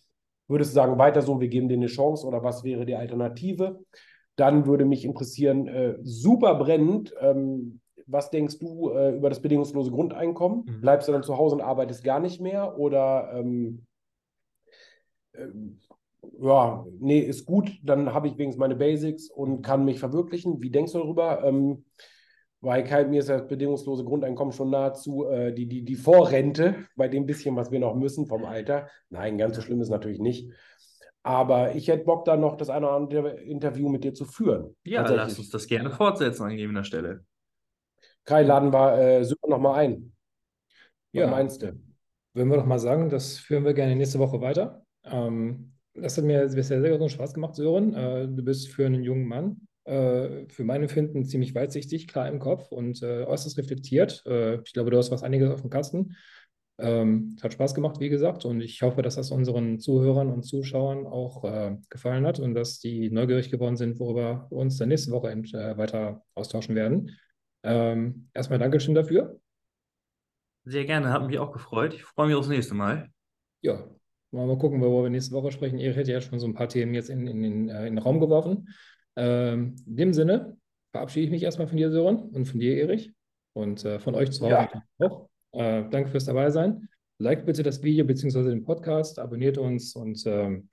würdest 0.48 0.72
du 0.72 0.76
sagen, 0.76 0.98
weiter 0.98 1.22
so, 1.22 1.42
wir 1.42 1.48
geben 1.48 1.68
dir 1.68 1.76
eine 1.76 1.88
Chance 1.88 2.26
oder 2.26 2.44
was 2.44 2.64
wäre 2.64 2.86
die 2.86 2.96
Alternative? 2.96 3.80
Dann 4.36 4.66
würde 4.66 4.86
mich 4.86 5.04
interessieren, 5.04 5.68
äh, 5.68 5.96
super 6.02 6.56
brennend, 6.56 7.14
ähm, 7.20 7.82
was 8.06 8.32
denkst 8.32 8.58
du 8.60 8.90
äh, 8.90 9.16
über 9.16 9.30
das 9.30 9.42
bedingungslose 9.42 9.92
Grundeinkommen? 9.92 10.64
Mhm. 10.66 10.82
Bleibst 10.82 11.08
du 11.08 11.12
dann 11.12 11.24
zu 11.24 11.38
Hause 11.38 11.56
und 11.56 11.62
arbeitest 11.62 12.04
gar 12.04 12.20
nicht 12.20 12.42
mehr 12.42 12.80
oder 12.80 13.32
ähm, 13.36 13.86
ähm, 15.36 15.80
ja, 16.40 16.86
nee, 17.00 17.20
ist 17.20 17.46
gut, 17.46 17.72
dann 17.84 18.14
habe 18.14 18.28
ich 18.28 18.38
wenigstens 18.38 18.60
meine 18.60 18.76
Basics 18.76 19.30
und 19.30 19.62
kann 19.62 19.86
mich 19.86 20.00
verwirklichen. 20.00 20.62
Wie 20.62 20.70
denkst 20.70 20.94
du 20.94 21.00
darüber? 21.00 21.44
Ähm, 21.44 21.86
weil 22.62 22.84
Kai, 22.84 23.06
mir 23.06 23.22
ist 23.22 23.30
das 23.30 23.48
bedingungslose 23.48 24.04
Grundeinkommen 24.04 24.52
schon 24.52 24.70
nahezu 24.70 25.26
äh, 25.28 25.54
die, 25.54 25.66
die, 25.66 25.84
die 25.84 25.96
Vorrente 25.96 26.76
bei 26.96 27.08
dem 27.08 27.26
bisschen, 27.26 27.56
was 27.56 27.72
wir 27.72 27.80
noch 27.80 27.96
müssen 27.96 28.26
vom 28.26 28.44
Alter. 28.44 28.90
Nein, 29.10 29.38
ganz 29.38 29.56
so 29.56 29.62
schlimm 29.62 29.82
ist 29.82 29.90
natürlich 29.90 30.20
nicht. 30.20 30.52
Aber 31.24 31.76
ich 31.76 31.88
hätte 31.88 32.06
Bock, 32.06 32.26
da 32.26 32.36
noch 32.36 32.58
das 32.58 32.70
eine 32.70 32.88
oder 32.88 32.96
andere 32.96 33.40
Interview 33.42 33.88
mit 33.90 34.04
dir 34.04 34.14
zu 34.14 34.26
führen. 34.26 34.76
Ja, 34.84 35.08
lass 35.08 35.38
uns 35.38 35.50
das 35.50 35.68
gerne 35.68 35.90
fortsetzen 35.90 36.44
an 36.44 36.52
gegebener 36.52 36.84
Stelle. 36.84 37.24
Kai, 38.26 38.44
laden 38.44 38.74
wir 38.74 38.98
äh, 38.98 39.24
Sören 39.24 39.50
nochmal 39.50 39.80
ein. 39.80 40.12
Was 41.14 41.22
ja. 41.22 41.28
meinst 41.28 41.62
du? 41.62 41.80
Würden 42.34 42.50
wir 42.50 42.58
doch 42.58 42.66
mal 42.66 42.80
sagen, 42.80 43.10
das 43.10 43.38
führen 43.38 43.66
wir 43.66 43.74
gerne 43.74 43.96
nächste 43.96 44.20
Woche 44.20 44.40
weiter. 44.42 44.86
Ähm, 45.12 45.74
das 45.94 46.18
hat 46.18 46.26
mir 46.26 46.48
bisher 46.48 46.82
sehr 46.82 46.98
großen 46.98 47.16
Spaß 47.16 47.34
gemacht, 47.34 47.56
Sören. 47.56 47.94
Äh, 47.94 48.28
du 48.28 48.44
bist 48.44 48.70
für 48.70 48.86
einen 48.86 49.04
jungen 49.04 49.28
Mann, 49.28 49.68
äh, 49.86 50.48
für 50.48 50.64
mein 50.64 50.84
Empfinden 50.84 51.26
ziemlich 51.26 51.56
weitsichtig, 51.56 52.08
klar 52.08 52.28
im 52.28 52.40
Kopf 52.40 52.72
und 52.72 53.02
äh, 53.02 53.24
äußerst 53.24 53.58
reflektiert. 53.58 54.24
Äh, 54.26 54.62
ich 54.62 54.74
glaube, 54.74 54.92
du 54.92 54.98
hast 54.98 55.12
was 55.12 55.24
einiges 55.24 55.50
auf 55.50 55.62
dem 55.62 55.70
Kasten. 55.70 56.16
Ähm, 56.78 57.36
hat 57.42 57.52
Spaß 57.52 57.76
gemacht, 57.76 58.00
wie 58.00 58.08
gesagt, 58.08 58.46
und 58.46 58.62
ich 58.62 58.82
hoffe, 58.82 59.02
dass 59.02 59.16
das 59.16 59.32
unseren 59.32 59.80
Zuhörern 59.80 60.30
und 60.30 60.44
Zuschauern 60.44 61.08
auch 61.08 61.44
äh, 61.44 61.76
gefallen 61.90 62.26
hat 62.26 62.40
und 62.40 62.54
dass 62.54 62.80
die 62.80 63.10
neugierig 63.10 63.52
geworden 63.52 63.76
sind, 63.76 64.00
worüber 64.00 64.48
wir 64.50 64.58
uns 64.58 64.78
dann 64.78 64.88
nächste 64.88 65.12
Woche 65.12 65.30
äh, 65.30 65.78
weiter 65.78 66.24
austauschen 66.36 66.76
werden. 66.76 67.18
Ähm, 67.64 68.30
erstmal 68.34 68.60
Dankeschön 68.60 68.96
dafür. 68.96 69.42
Sehr 70.64 70.86
gerne, 70.86 71.12
hat 71.12 71.28
mich 71.28 71.38
auch 71.38 71.52
gefreut. 71.52 71.94
Ich 71.94 72.04
freue 72.04 72.28
mich 72.28 72.36
aufs 72.38 72.48
nächste 72.48 72.76
Mal. 72.76 73.10
Ja, 73.62 73.84
Mal, 74.32 74.46
mal 74.46 74.58
gucken, 74.58 74.80
worüber 74.82 75.04
wir 75.04 75.10
nächste 75.10 75.34
Woche 75.34 75.52
sprechen. 75.52 75.80
Ihr 75.80 75.92
hättet 75.92 76.08
ja 76.08 76.22
schon 76.22 76.40
so 76.40 76.48
ein 76.48 76.54
paar 76.54 76.70
Themen 76.70 76.94
jetzt 76.94 77.10
in, 77.10 77.26
in, 77.28 77.44
in, 77.44 77.70
äh, 77.70 77.88
in 77.88 77.96
den 77.96 77.98
Raum 77.98 78.20
geworfen. 78.20 78.70
Ähm, 79.16 79.76
in 79.86 79.96
dem 79.96 80.14
Sinne 80.14 80.58
verabschiede 80.92 81.26
ich 81.26 81.32
mich 81.32 81.44
erstmal 81.44 81.68
von 81.68 81.78
dir, 81.78 81.92
Sören, 81.92 82.18
und 82.18 82.46
von 82.46 82.60
dir, 82.60 82.78
Erich, 82.78 83.12
und 83.54 83.84
äh, 83.86 84.00
von 84.00 84.16
euch 84.16 84.32
zu 84.32 84.46
Hause 84.46 84.70
ja. 85.00 85.08
auch. 85.08 85.30
Äh, 85.52 85.84
danke 85.90 86.10
fürs 86.10 86.26
Dabeisein. 86.26 86.90
Like 87.18 87.46
bitte 87.46 87.64
das 87.64 87.84
Video 87.84 88.06
bzw. 88.06 88.44
den 88.44 88.64
Podcast, 88.64 89.20
abonniert 89.20 89.58
uns 89.58 89.96
und 89.96 90.24
ähm, 90.26 90.70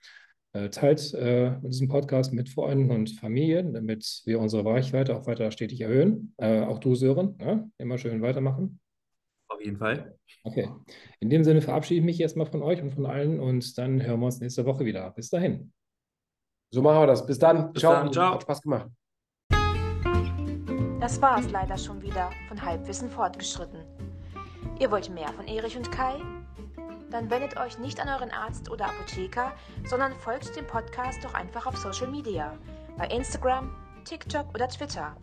äh, 0.53 0.69
teilt 0.69 1.13
äh, 1.13 1.53
diesen 1.61 1.87
Podcast 1.87 2.33
mit 2.33 2.49
Freunden 2.49 2.89
und 2.91 3.09
Familien, 3.09 3.73
damit 3.73 4.21
wir 4.25 4.39
unsere 4.39 4.65
Reichweite 4.65 5.15
auch 5.15 5.27
weiter 5.27 5.51
stetig 5.51 5.81
erhöhen. 5.81 6.33
Äh, 6.37 6.61
auch 6.61 6.79
du, 6.79 6.95
Sören, 6.95 7.35
ja? 7.39 7.55
Ne? 7.55 7.71
immer 7.77 7.97
schön 7.97 8.21
weitermachen. 8.21 8.79
Auf 9.57 9.65
jeden 9.65 9.77
Fall. 9.77 10.15
Okay. 10.43 10.69
In 11.19 11.31
dem 11.31 11.43
Sinne 11.43 11.61
verabschiede 11.61 11.99
ich 11.99 12.05
mich 12.05 12.21
erstmal 12.21 12.45
von 12.45 12.61
euch 12.61 12.79
und 12.79 12.91
von 12.91 13.07
allen 13.07 13.39
und 13.39 13.75
dann 13.79 14.03
hören 14.03 14.19
wir 14.19 14.27
uns 14.27 14.39
nächste 14.39 14.65
Woche 14.65 14.85
wieder. 14.85 15.09
Bis 15.11 15.31
dahin. 15.31 15.73
So 16.71 16.83
machen 16.83 17.01
wir 17.01 17.07
das. 17.07 17.25
Bis 17.25 17.39
dann. 17.39 17.73
Bis 17.73 17.81
Ciao. 17.81 17.93
Dann. 17.93 18.13
Ciao. 18.13 18.33
Hat 18.35 18.43
Spaß 18.43 18.61
gemacht. 18.61 18.87
Das 20.99 21.19
war 21.23 21.39
es 21.39 21.49
leider 21.49 21.75
schon 21.75 22.03
wieder 22.03 22.29
von 22.47 22.61
Halbwissen 22.61 23.09
fortgeschritten. 23.09 23.83
Ihr 24.79 24.91
wollt 24.91 25.09
mehr 25.09 25.29
von 25.29 25.47
Erich 25.47 25.75
und 25.75 25.91
Kai? 25.91 26.21
Dann 27.09 27.31
wendet 27.31 27.57
euch 27.57 27.79
nicht 27.79 27.99
an 27.99 28.09
euren 28.09 28.29
Arzt 28.29 28.69
oder 28.69 28.85
Apotheker, 28.85 29.53
sondern 29.85 30.13
folgt 30.13 30.55
dem 30.55 30.67
Podcast 30.67 31.23
doch 31.23 31.33
einfach 31.33 31.65
auf 31.65 31.77
Social 31.77 32.11
Media, 32.11 32.55
bei 32.95 33.07
Instagram, 33.07 33.73
TikTok 34.03 34.53
oder 34.53 34.67
Twitter. 34.67 35.17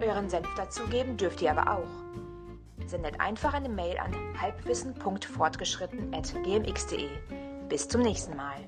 Euren 0.00 0.30
Senf 0.30 0.48
dazugeben 0.54 1.18
dürft 1.18 1.42
ihr 1.42 1.50
aber 1.50 1.78
auch 1.78 2.19
sendet 2.90 3.20
einfach 3.20 3.54
eine 3.54 3.68
Mail 3.68 3.96
an 3.98 4.12
halbwissen.fortgeschritten.gmx.de. 4.40 7.08
Bis 7.68 7.86
zum 7.88 8.02
nächsten 8.02 8.36
Mal. 8.36 8.66